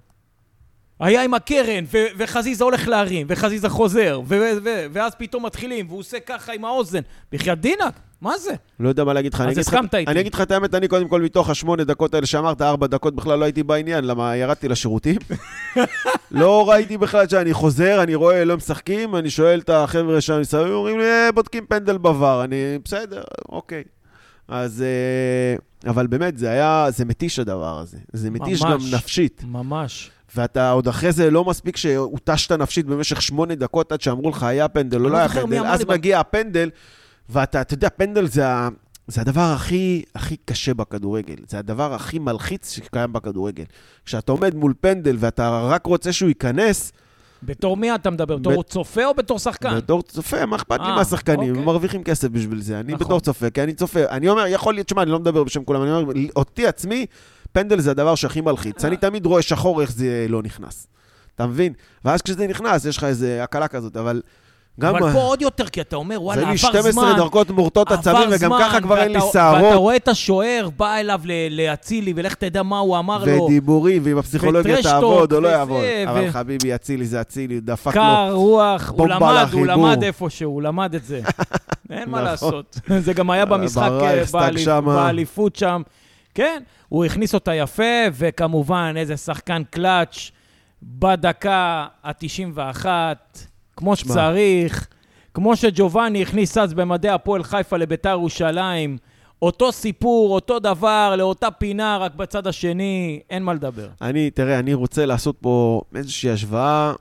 [0.99, 5.99] היה עם הקרן, ו- וחזיזה הולך להרים, וחזיזה חוזר, ו- ו- ואז פתאום מתחילים, והוא
[5.99, 6.99] עושה ככה עם האוזן.
[7.31, 8.53] בחייאת דינק, מה זה?
[8.79, 9.41] לא יודע מה להגיד לך.
[9.41, 10.11] אז הסכמת איתי.
[10.11, 13.15] אני אגיד לך את האמת, אני קודם כל מתוך השמונה דקות האלה שאמרת, ארבע דקות
[13.15, 15.15] בכלל לא הייתי בעניין, למה ירדתי לשירותים.
[16.31, 20.67] לא ראיתי בכלל שאני חוזר, אני רואה, לא משחקים, אני שואל את החבר'ה שם מסביב,
[20.67, 22.43] אומרים לי, "אה, בודקים פנדל בVAR.
[22.43, 23.83] אני, בסדר, אוקיי.
[24.47, 24.81] אז...
[24.81, 27.97] אה, אבל באמת, זה היה, זה מתיש הדבר הזה.
[28.13, 28.77] זה מתיש גם.
[28.93, 29.41] נפשית.
[29.47, 30.11] ממש.
[30.35, 34.67] ואתה עוד אחרי זה לא מספיק שהותשת נפשית במשך שמונה דקות עד שאמרו לך היה
[34.67, 36.69] פנדל או לא לא היה פנדל, אז מגיע הפנדל,
[37.29, 38.69] ואתה, אתה יודע, פנדל זה, ה-
[39.07, 41.35] זה הדבר הכי, הכי קשה בכדורגל.
[41.47, 43.63] זה הדבר הכי מלחיץ שקיים בכדורגל.
[44.05, 46.91] כשאתה עומד מול פנדל ואתה רק רוצה שהוא ייכנס,
[47.45, 48.37] בתור מי אתה מדבר?
[48.37, 49.75] בתור בת- צופה או בתור שחקן?
[49.77, 51.39] בתור צופה, מה אכפת לי אה, מהשחקנים?
[51.49, 51.59] אוקיי.
[51.61, 52.79] הם מרוויחים כסף בשביל זה.
[52.79, 53.05] אני נכון.
[53.07, 53.99] בתור צופה, כי אני צופה.
[54.09, 57.05] אני אומר, יכול להיות, שמע, אני לא מדבר בשם כולם, אני אומר, אותי עצמי,
[57.51, 58.85] פנדל זה הדבר שהכי מלחיץ.
[58.85, 60.87] אני תמיד רואה שחור איך זה לא נכנס.
[61.35, 61.73] אתה מבין?
[62.05, 64.21] ואז כשזה נכנס, יש לך איזה הקלה כזאת, אבל
[64.79, 64.95] גם...
[64.95, 67.13] אבל פה עוד יותר, כי אתה אומר, זה וואלה, לי עבר 12 זמן.
[67.17, 70.95] דרגות מורטות עצבים, וגם ככה כבר אין לי ואתה- ואתה שערות, רואה את השוער, בא
[70.95, 71.21] אליו
[71.51, 73.43] לאצילי, ולך תדע מה הוא אמר לו.
[73.43, 75.81] ודיבורים, ואם הפסיכולוגיה תעבוד או לא יעבוד.
[75.83, 78.01] ו- אבל חביבי, אצילי זה אצילי, דפק לו.
[78.01, 79.65] קר, רוח, הוא למד, הוא.
[79.65, 81.21] למד איפשהו, הוא למד את זה.
[81.91, 82.23] אין מה נכון.
[82.23, 82.79] לעשות.
[82.99, 84.95] זה גם היה במשחק, אה, באליפ- שמה.
[84.95, 85.81] באליפות שם.
[86.35, 90.31] כן, הוא הכניס אותה יפה, וכמובן, איזה שחקן קלאץ'
[90.83, 92.85] בדקה ה-91,
[93.77, 93.95] כמו.
[93.95, 94.87] שצריך.
[95.33, 98.97] כמו שג'ובאני הכניס אז במדי הפועל חיפה לביתר ירושלים.
[99.41, 103.89] אותו סיפור, אותו דבר, לאותה פינה, רק בצד השני, אין מה לדבר.
[104.01, 106.93] אני, תראה, אני רוצה לעשות פה איזושהי השוואה,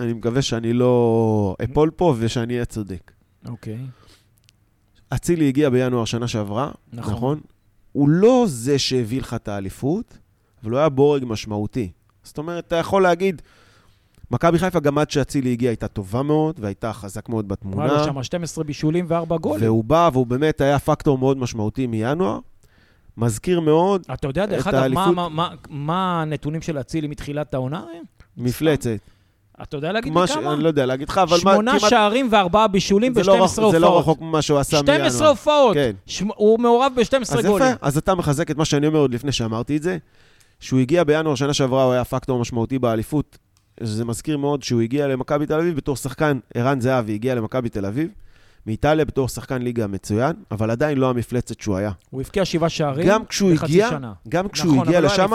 [0.00, 3.12] אני מקווה שאני לא אפול פה ושאני אהיה צודק.
[3.48, 3.78] אוקיי.
[5.08, 7.14] אצילי הגיע בינואר שנה שעברה, נכון.
[7.14, 7.40] נכון?
[7.92, 10.18] הוא לא זה שהביא לך את האליפות,
[10.62, 11.90] אבל הוא היה בורג משמעותי.
[12.22, 13.42] זאת אומרת, אתה יכול להגיד,
[14.30, 17.86] מכבי חיפה גם עד שאצילי הגיע הייתה טובה מאוד, והייתה חזק מאוד היה בתמונה.
[17.86, 19.64] לו שם 12 בישולים וארבע גולים.
[19.64, 22.38] והוא בא, והוא באמת היה פקטור מאוד משמעותי מינואר.
[23.18, 27.08] מזכיר מאוד אתה יודע, דרך את אגב, מה, האליפות- מה, מה, מה הנתונים של אצילי
[27.08, 27.84] מתחילת העונה?
[28.36, 28.90] מפלצת.
[29.62, 30.30] אתה יודע להגיד לי ש...
[30.32, 30.52] כמה?
[30.52, 31.90] אני לא יודע להגיד לך, אבל מה, שמונה כמעט...
[31.90, 33.72] שערים וארבעה בישולים זה ב-12 לא רח- הופעות.
[33.72, 34.98] זה לא רחוק ממה שהוא עשה מינואר.
[35.08, 35.74] 12 הופעות.
[35.74, 35.92] כן.
[36.06, 37.66] שמ- הוא מעורב ב-12 אז גולים.
[37.68, 39.98] יפה, אז אתה מחזק את מה שאני אומר עוד לפני שאמרתי את זה.
[40.60, 43.38] שהוא הגיע בינואר שנה שעברה, הוא היה פקטור משמעותי באליפות.
[43.80, 47.86] זה מזכיר מאוד שהוא הגיע למכבי תל אביב בתור שחקן, ערן זהבי הגיע למכבי תל
[47.86, 48.10] אביב,
[48.66, 51.90] מאיטליה בתור שחקן ליגה מצוין, אבל עדיין לא המפלצת שהוא היה.
[52.10, 54.12] הוא הבקיע שבעה שערים גם כשהוא בחצי הגיע, שנה.
[54.28, 55.30] גם כשהוא נכון, הגיע אבל לא לשם.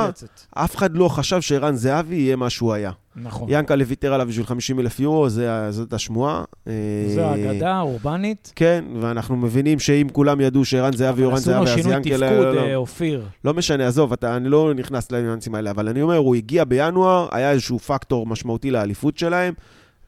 [0.51, 2.91] אף אחד לא חשב שערן זהבי יהיה מה שהוא היה.
[3.15, 3.47] נכון.
[3.51, 6.43] ינקלה ויתר עליו בשביל 50 אלף יורו, זה זאת השמועה.
[6.65, 6.71] זו
[7.21, 8.53] אה, האגדה האורבנית.
[8.55, 12.29] כן, ואנחנו מבינים שאם כולם ידעו שערן זהבי ערן עשו לו זהבי, אז שינוי ינקלה...
[12.29, 12.61] תפקוד, לא, לא.
[12.61, 13.25] אה, אופיר.
[13.45, 17.27] לא משנה, עזוב, אתה, אני לא נכנס לניואנסים האלה, אבל אני אומר, הוא הגיע בינואר,
[17.31, 19.53] היה איזשהו פקטור משמעותי לאליפות שלהם,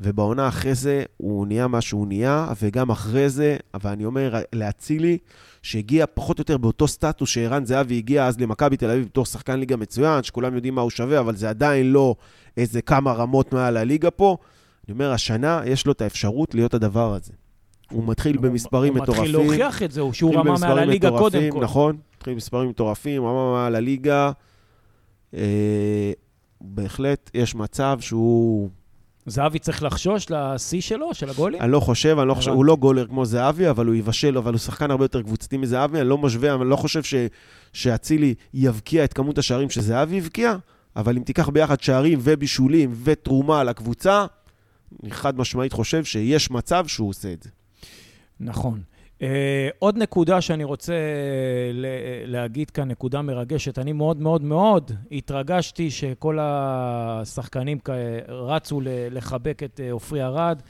[0.03, 5.17] ובעונה אחרי זה הוא נהיה מה שהוא נהיה, וגם אחרי זה, אבל אני אומר, להצילי,
[5.61, 9.59] שהגיע פחות או יותר באותו סטטוס שערן זהבי הגיע אז למכבי תל אביב בתור שחקן
[9.59, 12.15] ליגה מצוין, שכולם יודעים מה הוא שווה, אבל זה עדיין לא
[12.57, 14.37] איזה כמה רמות מעל הליגה פה.
[14.87, 17.33] אני אומר, השנה יש לו את האפשרות להיות הדבר הזה.
[17.91, 19.23] הוא מתחיל במספרים הוא מטורפים.
[19.23, 21.59] מתחיל להוכיח את זה, שהוא רמה מעל הליגה קודם כל.
[21.59, 24.31] נכון, התחיל במספרים מטורפים, רמה מעל הליגה.
[25.33, 26.11] אה,
[26.61, 28.69] בהחלט יש מצב שהוא...
[29.25, 31.61] זהבי צריך לחשוש לשיא שלו, של הגולים?
[31.61, 32.51] אני לא חושב, אני לא חושב.
[32.51, 35.99] הוא לא גולר כמו זהבי, אבל הוא יבשל, אבל הוא שחקן הרבה יותר קבוצתי מזהבי,
[35.99, 37.15] אני לא משווה, אני לא חושב ש-
[37.73, 40.55] שאצילי יבקיע את כמות השערים שזהבי הבקיע,
[40.95, 44.25] אבל אם תיקח ביחד שערים ובישולים ותרומה לקבוצה,
[45.03, 47.49] אני חד משמעית חושב שיש מצב שהוא עושה את זה.
[48.39, 48.81] נכון.
[49.19, 49.25] Uh,
[49.79, 50.93] עוד נקודה שאני רוצה
[51.73, 51.85] ל-
[52.25, 53.79] להגיד כאן, נקודה מרגשת.
[53.79, 57.77] אני מאוד מאוד מאוד התרגשתי שכל השחקנים
[58.27, 60.61] רצו לחבק את אה, עופרי ארד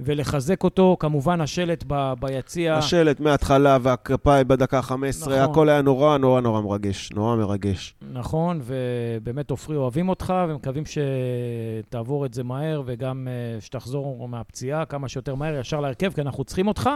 [0.00, 0.96] ולחזק אותו.
[1.00, 2.74] כמובן, השלט ב- ביציע.
[2.74, 5.32] השלט מההתחלה והכפיים בדקה ה-15, נכון.
[5.32, 7.94] הכל היה נורא נורא נורא מרגש, נורא מרגש.
[8.12, 15.08] נכון, ובאמת עופרי אוהבים אותך, ומקווים שתעבור את זה מהר, וגם אה, שתחזור מהפציעה כמה
[15.08, 16.90] שיותר מהר, ישר להרכב, כי אנחנו צריכים אותך.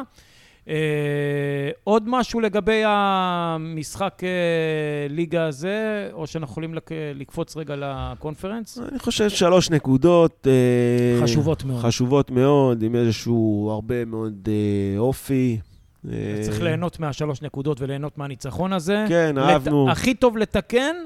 [0.69, 0.75] אה,
[1.85, 4.29] עוד משהו לגבי המשחק אה,
[5.11, 8.79] ליגה הזה, או שאנחנו יכולים לק- לקפוץ רגע לקונפרנס?
[8.91, 10.47] אני חושב שלוש נקודות.
[10.47, 11.81] אה, חשובות מאוד.
[11.85, 15.59] חשובות מאוד, עם איזשהו הרבה מאוד אה, אופי.
[16.13, 19.05] אה, צריך ליהנות מהשלוש נקודות וליהנות מהניצחון הזה.
[19.09, 19.91] כן, לת- אהבנו.
[19.91, 20.97] הכי טוב לתקן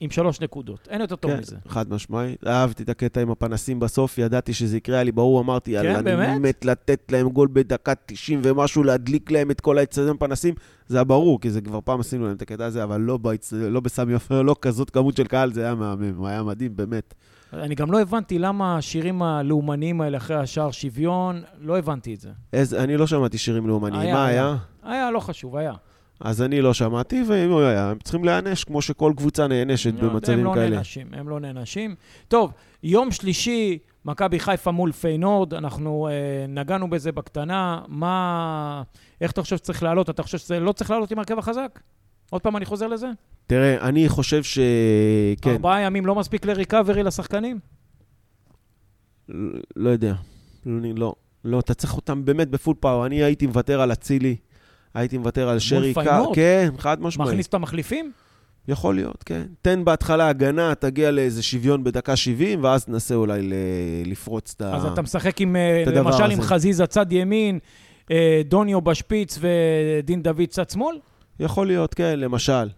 [0.00, 0.88] עם שלוש נקודות.
[0.90, 1.56] אין יותר טוב כן, מזה.
[1.68, 2.46] חד משמעית.
[2.46, 5.98] אהבתי את הקטע עם הפנסים בסוף, ידעתי שזה יקרה, היה לי ברור, אמרתי, יאללה, אני
[5.98, 6.40] כן, באמת?
[6.40, 10.54] מת לתת להם גול בדקה 90 ומשהו, להדליק להם את כל האצטדיון פנסים.
[10.86, 13.52] זה היה ברור, כי זה כבר פעם עשינו להם את הקטע הזה, אבל לא, באצ...
[13.52, 17.14] לא בסמי עופר, לא כזאת כמות של קהל, זה היה מהמם, היה מדהים, באמת.
[17.52, 22.30] אני גם לא הבנתי למה השירים הלאומניים האלה אחרי השער שוויון, לא הבנתי את זה.
[22.52, 22.74] איז...
[22.74, 24.56] אני לא שמעתי שירים לאומניים, היה, מה היה.
[24.82, 24.96] היה?
[24.96, 25.72] היה לא חשוב, היה.
[26.20, 30.08] אז אני לא שמעתי, ואם הוא היה, הם צריכים להיענש, כמו שכל קבוצה נענשת לא,
[30.08, 30.70] במצבים הם לא כאלה.
[30.76, 31.94] נענשים, הם לא נענשים.
[32.28, 32.52] טוב,
[32.82, 36.12] יום שלישי, מכבי חיפה מול פיינורד, אנחנו אה,
[36.48, 37.80] נגענו בזה בקטנה.
[37.88, 38.82] מה...
[39.20, 40.10] איך אתה חושב שצריך לעלות?
[40.10, 41.80] אתה חושב שזה לא צריך לעלות עם הרכב החזק?
[42.30, 43.06] עוד פעם אני חוזר לזה?
[43.46, 44.58] תראה, אני חושב ש...
[45.42, 47.58] כן, ארבעה ימים לא מספיק לריקאברי לשחקנים?
[49.28, 50.14] ל- לא יודע.
[50.66, 51.14] לא, לא,
[51.44, 53.06] לא, אתה צריך אותם באמת ב full power.
[53.06, 54.36] אני הייתי מוותר על אצילי,
[54.98, 56.04] הייתי מוותר על שרי כאר.
[56.04, 56.34] פיינורד?
[56.36, 57.28] כן, חד משמעית.
[57.30, 58.12] מכניס את המחליפים?
[58.68, 59.42] יכול להיות, כן.
[59.62, 63.52] תן בהתחלה הגנה, תגיע לאיזה שוויון בדקה 70, ואז תנסה אולי ל-
[64.06, 64.74] לפרוץ את ה...
[64.76, 66.48] אז אתה משחק עם, אה, הדבר למשל עם הזה.
[66.48, 67.58] חזיזה צד ימין,
[68.10, 70.96] אה, דוניו בשפיץ ודין דוד צד שמאל?
[71.40, 72.68] יכול להיות, כן, למשל.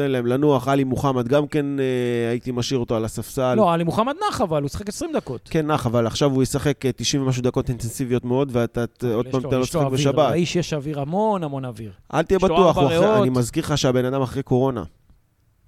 [0.00, 1.84] תן להם לנוח, עלי מוחמד, גם כן אה,
[2.30, 3.54] הייתי משאיר אותו על הספסל.
[3.54, 5.40] לא, עלי מוחמד נח אבל, הוא שיחק 20 דקות.
[5.50, 9.26] כן, נח, אבל עכשיו הוא ישחק אה, 90 ומשהו דקות אינטנסיביות מאוד, ואתה ת- עוד
[9.30, 10.30] פעם תן לו לשחק בשבת.
[10.30, 11.92] לאיש יש אוויר, המון המון אוויר.
[12.14, 13.18] אל תהיה בטוח, אחרי-.
[13.22, 14.82] אני מזכיר לך שהבן אדם אחרי קורונה.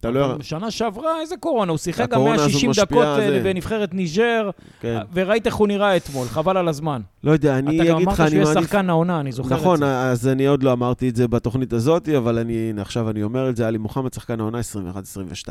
[0.03, 0.37] אתה לא...
[0.41, 1.71] שנה שעברה, איזה קורונה?
[1.73, 3.41] הוא שיחק גם הקורונה הזו 160 משפיעה דקות אה, זה.
[3.45, 4.51] בנבחרת ניג'ר,
[4.81, 4.99] כן.
[5.13, 7.01] וראית איך הוא נראה אתמול, חבל על הזמן.
[7.25, 8.63] לא יודע, אני אתה גם אגיד אמרת לך, אני שהוא יהיה.
[8.63, 10.01] שחקן העונה, אני זוכר את נכון, זה.
[10.01, 13.51] אז אני עוד לא אמרתי את זה בתוכנית הזאת, אבל אני, הנה, עכשיו אני אומר
[13.51, 15.49] את זה, עלי מוחמד, שחקן העונה 21-22.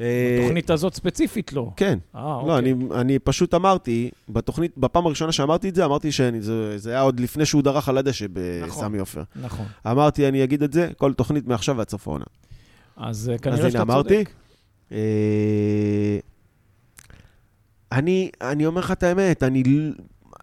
[0.00, 1.70] אה, בתוכנית הזאת ספציפית לא.
[1.76, 1.98] כן.
[2.16, 2.58] אה, לא, אוקיי.
[2.58, 7.20] אני, אני פשוט אמרתי, בתוכנית, בפעם הראשונה שאמרתי את זה, אמרתי שזה זה היה עוד
[7.20, 8.26] לפני שהוא דרך על הדשא
[8.66, 8.84] נכון.
[8.84, 9.22] בסמי עופר.
[9.42, 9.66] נכון.
[9.86, 12.24] אמרתי, אני אגיד את זה, כל תוכנית מעכשיו ועד סוף העונה.
[13.00, 14.08] אז אה, אז כנראה הנה, שאתה אמרתי.
[14.24, 14.30] צודק.
[14.92, 16.18] אה,
[17.92, 19.62] אני, אני אומר לך את האמת, אני,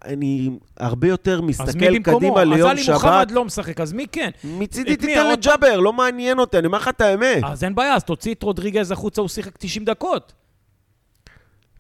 [0.06, 2.18] אני הרבה יותר אז מי מסתכל במקומו?
[2.20, 2.94] קדימה אז ליום עלי שבת.
[2.94, 4.30] מוחמד לא משחק, אז מי כן?
[4.44, 7.44] מצידי תיתן לג'אבר, לא מעניין אותי, אני אומר לך את האמת.
[7.44, 10.34] אז אין בעיה, אז תוציא את רודריגז החוצה, הוא שיחק 90 דקות.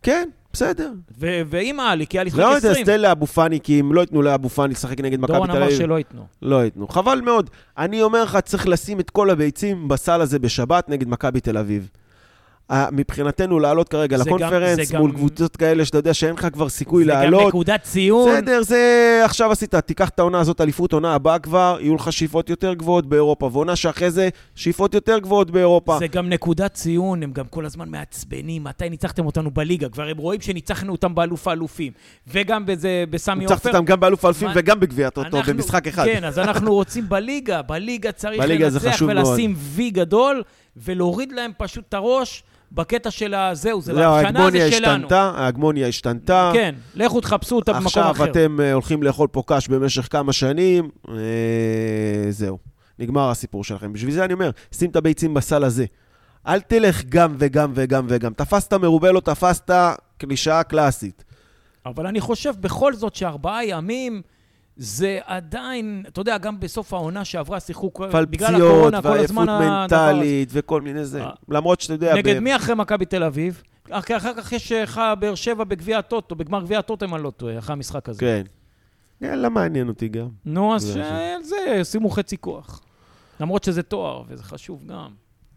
[0.04, 0.92] כן, בסדר.
[1.20, 2.76] ו- ועם עלי, כי עלי שיחק לא יודע, 20.
[2.76, 5.58] אז תן לאבו פאני, כי אם לא ייתנו לאבו פאני לשחק נגד מכבי דורון תל
[5.58, 6.26] אמר אביב, שלא ייתנו.
[6.42, 6.88] לא ייתנו.
[6.88, 7.50] חבל מאוד.
[7.78, 11.90] אני אומר לך, צריך לשים את כל הביצים בסל הזה בשבת נגד מכבי תל אביב.
[12.92, 16.48] מבחינתנו לעלות כרגע זה גם- לקונפרנס זה מול גם- קבוצות כאלה שאתה יודע שאין לך
[16.54, 17.48] כבר סיכוי זה גם לעלות.
[17.48, 18.32] נקודת ציון.
[18.32, 18.82] בסדר, זה
[19.26, 23.06] עכשיו עשית, תיקח את העונה הזאת, אליפות עונה הבאה כבר, יהיו לך שאיפות יותר גבוהות
[23.06, 25.98] באירופה, ועונה שאחרי זה, שאיפות יותר גבוהות באירופה.
[26.00, 28.64] זה גם נקודת ציון, הם גם כל הזמן מעצבנים.
[28.64, 29.90] מתי ניצחתם אותנו בליגה?
[29.90, 31.92] כבר הם רואים שניצחנו אותם באלוף האלופים.
[32.28, 33.70] וגם בזה, בסמי ניצחת עופר.
[33.78, 36.06] אותם גם באלוף האלפים מה- וגם בגביע הטוטו אנחנו- במשחק אחד.
[36.06, 37.62] כן, אז אנחנו רוצים בליגה.
[37.62, 38.90] בליגה צריך בליגה זה.
[39.08, 40.44] ולשים וי גדול,
[40.78, 44.94] ולהוריד להם פשוט את הראש בקטע של הזהו, זה זהו, השנה זה שלנו.
[44.94, 46.52] השתנתה, ההגמוניה השתנתה.
[46.54, 48.32] כן, לכו תחפשו אותה במקום עכשיו אחר.
[48.32, 51.16] אתם אה, הולכים לאכול פה קש במשך כמה שנים, אה,
[52.30, 52.58] זהו.
[53.00, 53.94] נגמר הסיפור שלכם.
[53.94, 55.86] בשביל זה אני אומר, שים את הביצים בסל הזה.
[56.48, 58.34] אל תלך גם וגם וגם וגם.
[58.34, 59.72] תפסת מרובה, לא תפסת,
[60.18, 61.24] קלישאה קלאסית.
[61.86, 64.22] אבל אני חושב בכל זאת שארבעה ימים
[64.78, 67.92] זה עדיין, אתה יודע, גם בסוף העונה שעברה שיחקו
[68.30, 70.14] בגלל הקורונה, כל ועייפות הזמן הדבר הזה.
[70.14, 71.22] מנטלית וכל מיני זה.
[71.24, 71.30] אה.
[71.50, 72.16] למרות שאתה יודע...
[72.16, 73.64] נגד ב- מי אחרי מכבי תל אביב?
[73.90, 77.30] אחר אחר כך יש לך באר שבע בגביע הטוטו, בגמר גביע הטוטו, אם אני לא
[77.30, 78.20] טועה, אחרי המשחק הזה.
[78.20, 78.42] כן.
[79.20, 80.28] כן, לא מעניין אותי גם.
[80.46, 82.82] נו, אז זה שעל זה שימו חצי כוח.
[83.40, 85.08] למרות שזה תואר, וזה חשוב גם.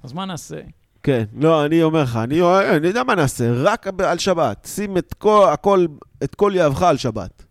[0.03, 0.57] אז מה נעשה?
[1.03, 2.41] כן, לא, אני אומר לך, אני,
[2.77, 4.69] אני יודע מה נעשה, רק על שבת.
[4.71, 5.87] שים את כל, הכל,
[6.25, 7.45] את כל יהבך על שבת.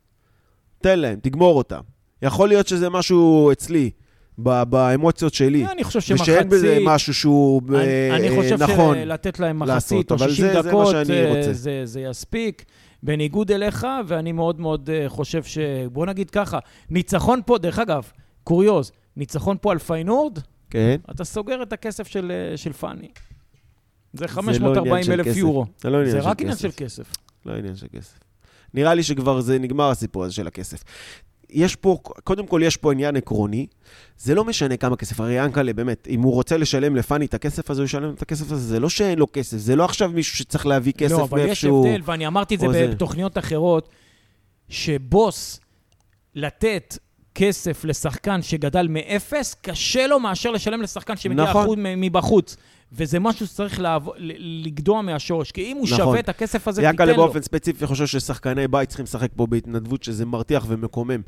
[0.81, 1.79] תן להם, תגמור אותם.
[2.21, 3.89] יכול להיות שזה משהו אצלי,
[4.37, 6.29] באמוציות שלי, אני חושב שמחצית...
[6.29, 8.97] ושאין בזה משהו שהוא ב- אני, אני חושב נכון.
[8.97, 11.53] שלתת להם מחצית או אבל 60 זה- זה מה דקות, אה.
[11.53, 12.65] זה, זה יספיק.
[13.03, 15.57] בניגוד אליך, ואני מאוד מאוד אה, חושב ש...
[15.91, 16.59] בוא נגיד ככה,
[16.89, 18.11] ניצחון פה, דרך אגב,
[18.43, 20.95] קוריוז, ניצחון פה על פיינורד, כן?
[21.11, 23.07] אתה סוגר את הכסף של, אה, של פאני.
[24.13, 25.37] זה לא 540 עניין של אלף כסף.
[25.37, 25.65] יורו.
[25.77, 26.61] זה לא עניין זה של רק עניין כסף.
[26.61, 27.13] של כסף.
[27.45, 28.19] לא עניין של כסף.
[28.73, 30.83] נראה לי שכבר זה נגמר הסיפור הזה של הכסף.
[31.49, 33.67] יש פה, קודם כל יש פה עניין עקרוני,
[34.17, 37.69] זה לא משנה כמה כסף, הרי ינקלה באמת, אם הוא רוצה לשלם לפאני את הכסף
[37.69, 40.37] הזה, הוא ישלם את הכסף הזה, זה לא שאין לו כסף, זה לא עכשיו מישהו
[40.37, 41.87] שצריך להביא כסף לא, אבל יש מאיפשהו.
[41.87, 42.87] הבדל, ואני אמרתי את זה זה.
[42.87, 43.89] בתוכניות אחרות,
[44.69, 45.59] שבוס
[46.35, 46.97] לתת
[47.35, 51.43] כסף לשחקן שגדל מאפס, קשה לו מאשר לשלם לשחקן שמגיע.
[51.43, 51.79] נכון.
[51.79, 52.57] מבחוץ.
[52.91, 54.07] וזה משהו שצריך לעב...
[54.65, 55.97] לגדוע מהשורש, כי אם הוא נכון.
[55.97, 57.15] שווה את הכסף הזה, תיתן לו.
[57.15, 61.21] באופן ספציפי חושב ששחקני בית צריכים לשחק פה בהתנדבות, שזה מרתיח ומקומם.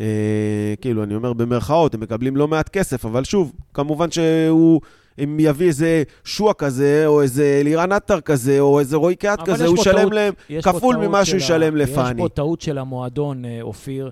[0.00, 4.80] אה, כאילו, אני אומר במרכאות, הם מקבלים לא מעט כסף, אבל שוב, כמובן שהוא...
[5.24, 9.66] אם יביא איזה שועה כזה, או איזה לירן עטר כזה, או איזה רועי קהת כזה,
[9.66, 12.22] הוא ישלם להם כפול ממה שהוא ישלם לפאני.
[12.22, 14.10] יש פה טעות של המועדון, אה, אופיר.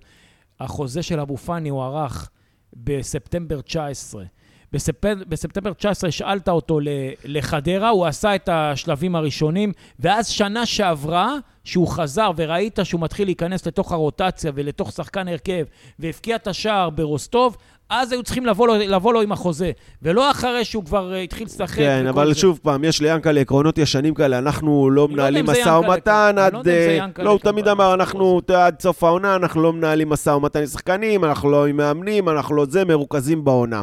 [0.60, 2.30] החוזה של אבו פאני הוארך
[2.74, 4.24] בספטמבר 19.
[4.72, 6.80] בספטמבר, בספטמבר 19 השאלת אותו
[7.24, 13.66] לחדרה, הוא עשה את השלבים הראשונים, ואז שנה שעברה, שהוא חזר וראית שהוא מתחיל להיכנס
[13.66, 15.64] לתוך הרוטציה ולתוך שחקן הרכב,
[15.98, 17.56] והבקיע את השער ברוסטוב,
[17.90, 19.70] אז היו צריכים לבוא לו, לבוא לו עם החוזה,
[20.02, 21.76] ולא אחרי שהוא כבר אה, התחיל לשחק.
[21.76, 22.40] כן, אבל זה.
[22.40, 26.52] שוב פעם, יש ליאנקלה עקרונות ישנים כאלה, אנחנו לא לא מנהלים משא ומתן עד...
[26.52, 27.94] לא אה, לא, הוא תמיד בסיפור אמר.
[27.94, 32.28] אנחנו עד סוף העונה, אנחנו לא מנהלים משא ומתן עם שחקנים, אנחנו לא עם מאמנים,
[32.28, 33.82] אנחנו לא זה, מרוכזים בעונה.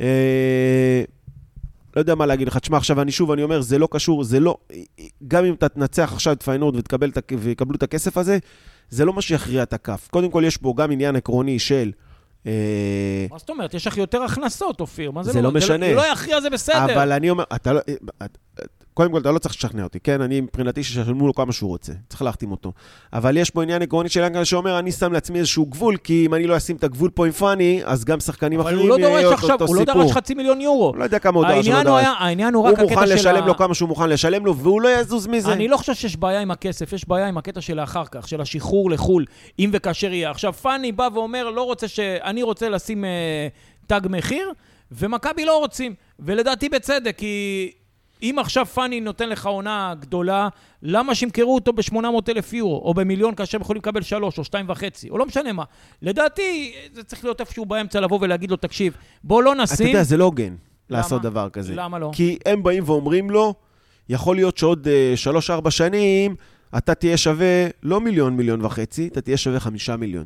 [0.00, 1.02] אה,
[1.96, 2.58] לא יודע מה להגיד לך.
[2.58, 4.56] תשמע, עכשיו אני שוב, אני אומר, זה לא קשור, זה לא...
[5.28, 6.74] גם אם אתה תנצח עכשיו את פיינורד
[7.38, 8.38] ויקבלו את הכסף הזה,
[8.90, 10.08] זה לא מה שיכריע את הכף.
[10.10, 11.92] קודם כל, יש פה גם עניין עקרוני של
[12.46, 13.74] אה, מה זאת אומרת?
[13.74, 15.10] יש לך יותר הכנסות, אופיר.
[15.10, 15.86] מה זה זה לא משנה.
[15.86, 16.84] זה לא יכריע, זה בסדר.
[16.84, 17.80] אבל אני אומר, אתה לא...
[18.94, 20.20] קודם כל, אתה לא צריך לשכנע אותי, כן?
[20.20, 21.92] אני, מבחינתי, שישלמו לו כמה שהוא רוצה.
[22.08, 22.72] צריך להחתים אותו.
[23.12, 26.34] אבל יש פה עניין עקרוני של ינקלה שאומר, אני שם לעצמי איזשהו גבול, כי אם
[26.34, 28.98] אני לא אשים את הגבול פה עם פאני, אז גם שחקנים אבל אחרים הוא לא
[28.98, 30.02] יהיה דורש אותו- עכשיו, אותו הוא לא סיפור.
[30.02, 30.86] דרש חצי מיליון יורו.
[30.88, 32.06] הוא לא יודע כמה הוא דרש, העניין לא הוא דרש.
[32.06, 34.56] היה- העניין הוא הוא רק הקטע של מוכן לשלם לו כמה שהוא מוכן לשלם לו,
[34.56, 35.52] והוא לא יזוז מזה.
[35.52, 38.40] אני לא חושב שיש בעיה עם הכסף, יש בעיה עם הקטע של האחר כך, של
[38.40, 39.24] השחרור לחו"ל,
[39.58, 40.30] אם וכאשר יהיה.
[40.30, 42.00] עכשיו, פאני בא ואומר, לא רוצה ש...
[42.00, 43.48] אני רוצה לשים אה,
[43.86, 44.52] תג מחיר,
[44.92, 45.94] ומכבי לא רוצים.
[46.20, 47.70] ולדעתי בצדק, כי
[48.22, 50.48] אם עכשיו פאני נותן לך עונה גדולה,
[50.82, 51.96] למה שימכרו אותו ב-800
[52.28, 55.52] אלף יורו, או במיליון, כאשר הם יכולים לקבל שלוש, או שתיים וחצי, או לא משנה
[55.52, 55.64] מה.
[56.02, 59.86] לדעתי, זה צריך להיות איפשהו באמצע לבוא ולהגיד לו, תקשיב, בוא לא אתה נשים...
[59.86, 60.56] יודע, זה לא הוגן למה?
[60.88, 61.74] לעשות דבר כזה.
[61.74, 62.10] למה לא?
[62.14, 63.54] כי הם באים ואומרים לו,
[64.08, 66.36] יכול להיות שעוד אה, שלוש-ארבע שנים
[66.78, 70.24] אתה תהיה שווה לא מיליון, מיליון וחצי, אתה תהיה שווה חמישה מיליון.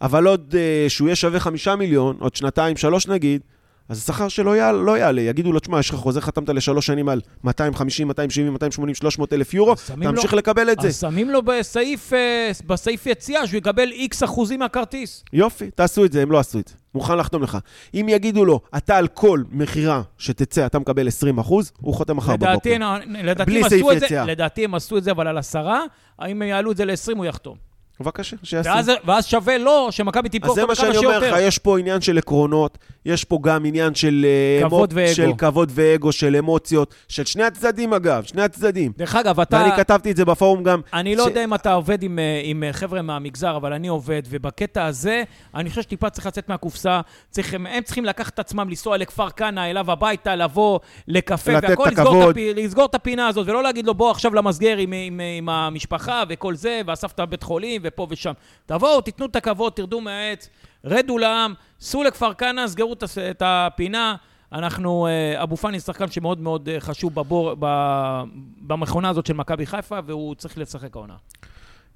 [0.00, 3.42] אבל עוד, אה, שהוא יהיה שווה חמישה מיליון, עוד שנתיים, שלוש נגיד,
[3.90, 5.20] אז השכר שלו יעלה, לא יעלה.
[5.20, 9.54] יגידו לו, תשמע, יש לך חוזה, חתמת לשלוש שנים על 250, 270, 280, 300 אלף
[9.54, 10.88] יורו, אז שמים לו- תמשיך לקבל את זה.
[10.88, 15.24] אז שמים לו בסעיף, אה, בסעיף יציאה שהוא יקבל איקס אחוזים מהכרטיס.
[15.32, 16.74] יופי, תעשו את זה, הם לא עשו את זה.
[16.94, 17.58] מוכן לחתום לך.
[17.94, 22.36] אם יגידו לו, אתה על כל מכירה שתצא, אתה מקבל 20 אחוז, הוא חותם מחר
[22.36, 22.50] בבוקר.
[22.70, 24.24] לדעתי, נ- לדעתי בלי סעיף יציאה.
[24.24, 25.82] לדעתי הם עשו את זה, אבל על עשרה,
[26.18, 27.69] האם יעלו את זה ל-20 הוא יחתום.
[28.00, 28.68] בבקשה, שיעשו.
[28.70, 31.34] ואז, ואז שווה לו שמכבי תמכור אז זה מה כמה שאני אומר שיותר.
[31.34, 34.26] לך, יש פה עניין של עקרונות, יש פה גם עניין של...
[34.28, 35.14] אה, כבוד ואגו.
[35.14, 38.92] של כבוד ואגו, של אמוציות, של שני הצדדים אגב, שני הצדדים.
[38.96, 39.56] דרך אגב, אתה...
[39.56, 40.80] ואני כתבתי את זה בפורום גם.
[40.92, 43.88] אני לא ש- יודע אם אתה עובד עם, אה, עם אה, חבר'ה מהמגזר, אבל אני
[43.88, 45.22] עובד, ובקטע הזה,
[45.54, 47.00] אני חושב שטיפה צריך לצאת מהקופסה.
[47.30, 50.78] צריך, הם, הם צריכים לקחת את עצמם, לנסוע לכפר כנא, אליו הביתה, לבוא
[51.08, 52.30] לקפה, והכל, את לסגור, הכבוד.
[52.30, 56.22] הפי, לסגור את הפינה הזאת, ולא להגיד לו, בוא עכשיו למסגר עם, עם, עם המשפחה
[56.28, 58.32] וכל זה, ואספת בית חולים, ופה ושם.
[58.66, 60.48] תבואו, תיתנו את הכבוד, תרדו מהעץ,
[60.84, 62.92] רדו לעם, סעו לכפר כנא, סגרו
[63.30, 64.16] את, הפינה.
[64.52, 67.54] אנחנו, אה, אבו פאני שחקן שמאוד מאוד אה, חשוב בבור,
[68.60, 71.14] במכונה הזאת של מכבי חיפה, והוא צריך לשחק העונה.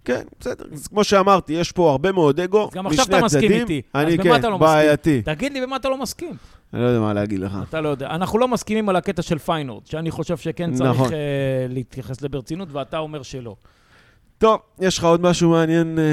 [0.05, 0.65] כן, בסדר.
[0.73, 3.61] אז כמו שאמרתי, יש פה הרבה מאוד אגו, אז גם משני עכשיו אתה מסכים הצדדים.
[3.61, 3.83] איתי.
[3.95, 4.59] אני כן, לא מסכים?
[4.59, 5.23] בעייתי.
[5.23, 6.37] תגיד לי במה אתה לא מסכים.
[6.73, 7.53] אני לא יודע מה להגיד לך.
[7.69, 8.07] אתה לא יודע.
[8.07, 11.13] אנחנו לא מסכימים על הקטע של פיינורד, שאני חושב שכן צריך נכון.
[11.13, 11.19] אה,
[11.69, 13.57] להתייחס ברצינות, ואתה אומר שלא.
[14.39, 16.05] טוב, יש לך עוד משהו מעניין אה,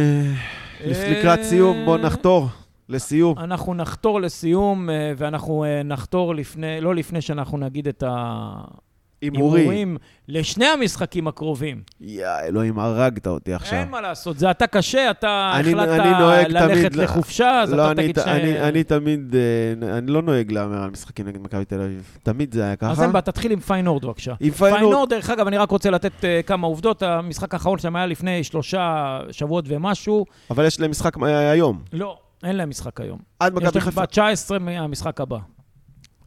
[0.86, 1.86] אה, לקראת סיום?
[1.86, 2.48] בוא נחתור
[2.90, 3.38] לסיום.
[3.38, 8.91] אנחנו נחתור לסיום, אה, ואנחנו אה, נחתור לפני, לא לפני שאנחנו נגיד את הימורי.
[9.22, 9.98] ההימורים
[10.28, 11.82] לשני המשחקים הקרובים.
[12.02, 13.80] יא, אלוהים, הרגת אותי עכשיו.
[13.80, 17.82] אין מה לעשות, זה אתה קשה, אתה אני- החלטת אני ללכת תמיד לחופשה, אז לא,
[17.84, 18.28] אתה אני, תגיד ש...
[18.28, 22.18] אני, אני תמיד, אה, אני לא נוהג להמר על משחקים נגד מכבי תל אביב.
[22.24, 22.92] תמיד זה היה ככה.
[22.92, 24.34] אז אין בעיה, תתחיל עם פיינורד בבקשה.
[24.40, 27.04] עם פיינורד, פיינורד, דרך אגב, אני רק רוצה לתת אה, כמה עובדות.
[27.04, 30.26] המשחק האחרון שלהם היה לפני שלושה שבועות ומשהו.
[30.50, 31.82] אבל יש להם משחק אה, היום.
[31.94, 33.20] לא, אין להם משחק היום.
[33.40, 34.02] עד יש מכבי להם חיפה.
[34.02, 35.38] ב-19 מהמשחק הבא.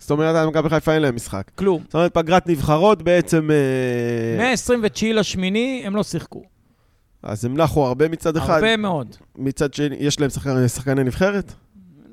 [0.05, 1.51] זאת אומרת, עד מכבי חיפה אין להם משחק.
[1.55, 1.83] כלום.
[1.85, 3.49] זאת אומרת, פגרת נבחרות בעצם...
[3.51, 6.43] אה, מ-29 לשמיני הם לא שיחקו.
[7.23, 8.55] אז הם נחו הרבה מצד אחד.
[8.55, 9.17] הרבה מאוד.
[9.39, 11.53] מצד שני, יש להם שחקן- שחקני נבחרת?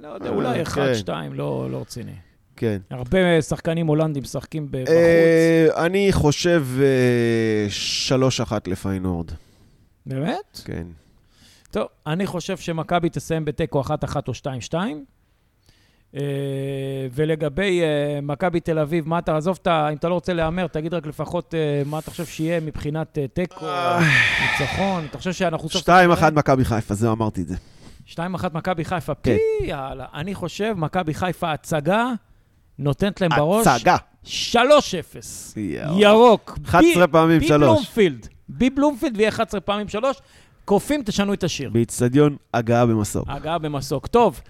[0.02, 0.62] לא יודע, אה, אולי כן.
[0.62, 2.12] אחד, שתיים, לא לא רציני.
[2.56, 2.78] כן.
[2.90, 4.90] הרבה שחקנים הולנדים משחקים ב- בחוץ.
[4.90, 7.68] אה, אני חושב אה,
[8.50, 9.32] 3-1 לפיינורד.
[10.06, 10.62] באמת?
[10.66, 10.88] כן.
[11.72, 13.90] טוב, אני חושב שמכבי תסיים בתיקו 1-1
[14.28, 14.76] או 2-2.
[16.16, 16.22] אה,
[17.14, 17.88] ולגבי אה,
[18.22, 19.58] מכבי תל אביב, מה אתה, עזוב.
[19.68, 23.66] אם אתה לא רוצה להמר, תגיד רק לפחות אה, מה אתה חושב שיהיה מבחינת תיקו,
[24.52, 25.06] ניצחון.
[25.10, 25.70] אתה חושב שאנחנו...
[25.70, 26.30] סוף סוף 2-1 נראה?
[26.32, 27.56] מכבי חיפה, זהו, אמרתי את זה.
[28.10, 28.18] 2-1
[28.54, 29.14] מכבי חיפה.
[29.24, 29.36] כן.
[29.60, 30.06] פי, יאללה.
[30.14, 32.06] אני חושב, מכבי חיפה הצגה,
[32.80, 33.68] נותנת להם בראש.
[33.68, 33.96] הצגה.
[34.26, 34.58] 3-0.
[35.58, 36.00] יואו.
[36.00, 36.58] ירוק.
[36.66, 37.62] 11 בי- פעמים בי שלוש.
[37.70, 38.28] בלומפילד.
[38.50, 40.18] בי בלומפילד ויהיה 11 פעמים שלוש.
[40.66, 41.70] קופים, תשנו את השיר.
[41.70, 43.26] באיצטדיון הגעה במסוק.
[43.28, 44.08] הגעה במסוק.
[44.08, 44.42] טוב,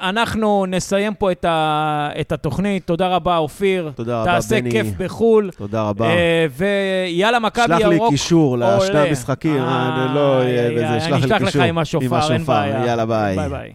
[0.00, 2.86] אנחנו נסיים פה את, ה, את התוכנית.
[2.86, 3.92] תודה רבה, אופיר.
[3.94, 4.70] תודה רבה, תעשה בני.
[4.70, 5.50] כיף בחו"ל.
[5.56, 6.06] תודה רבה.
[6.06, 7.92] אה, ויאלה, מכבי שלח ירוק.
[7.92, 8.98] לי קישור לשני.
[8.98, 11.62] המשחקים, אה, אני לא אהיה איי, בזה, שלח לי אני אשלח לך קישור.
[11.62, 12.86] עם השופר, אין בעיה.
[12.86, 13.36] יאללה, ביי.
[13.36, 13.72] ביי ביי.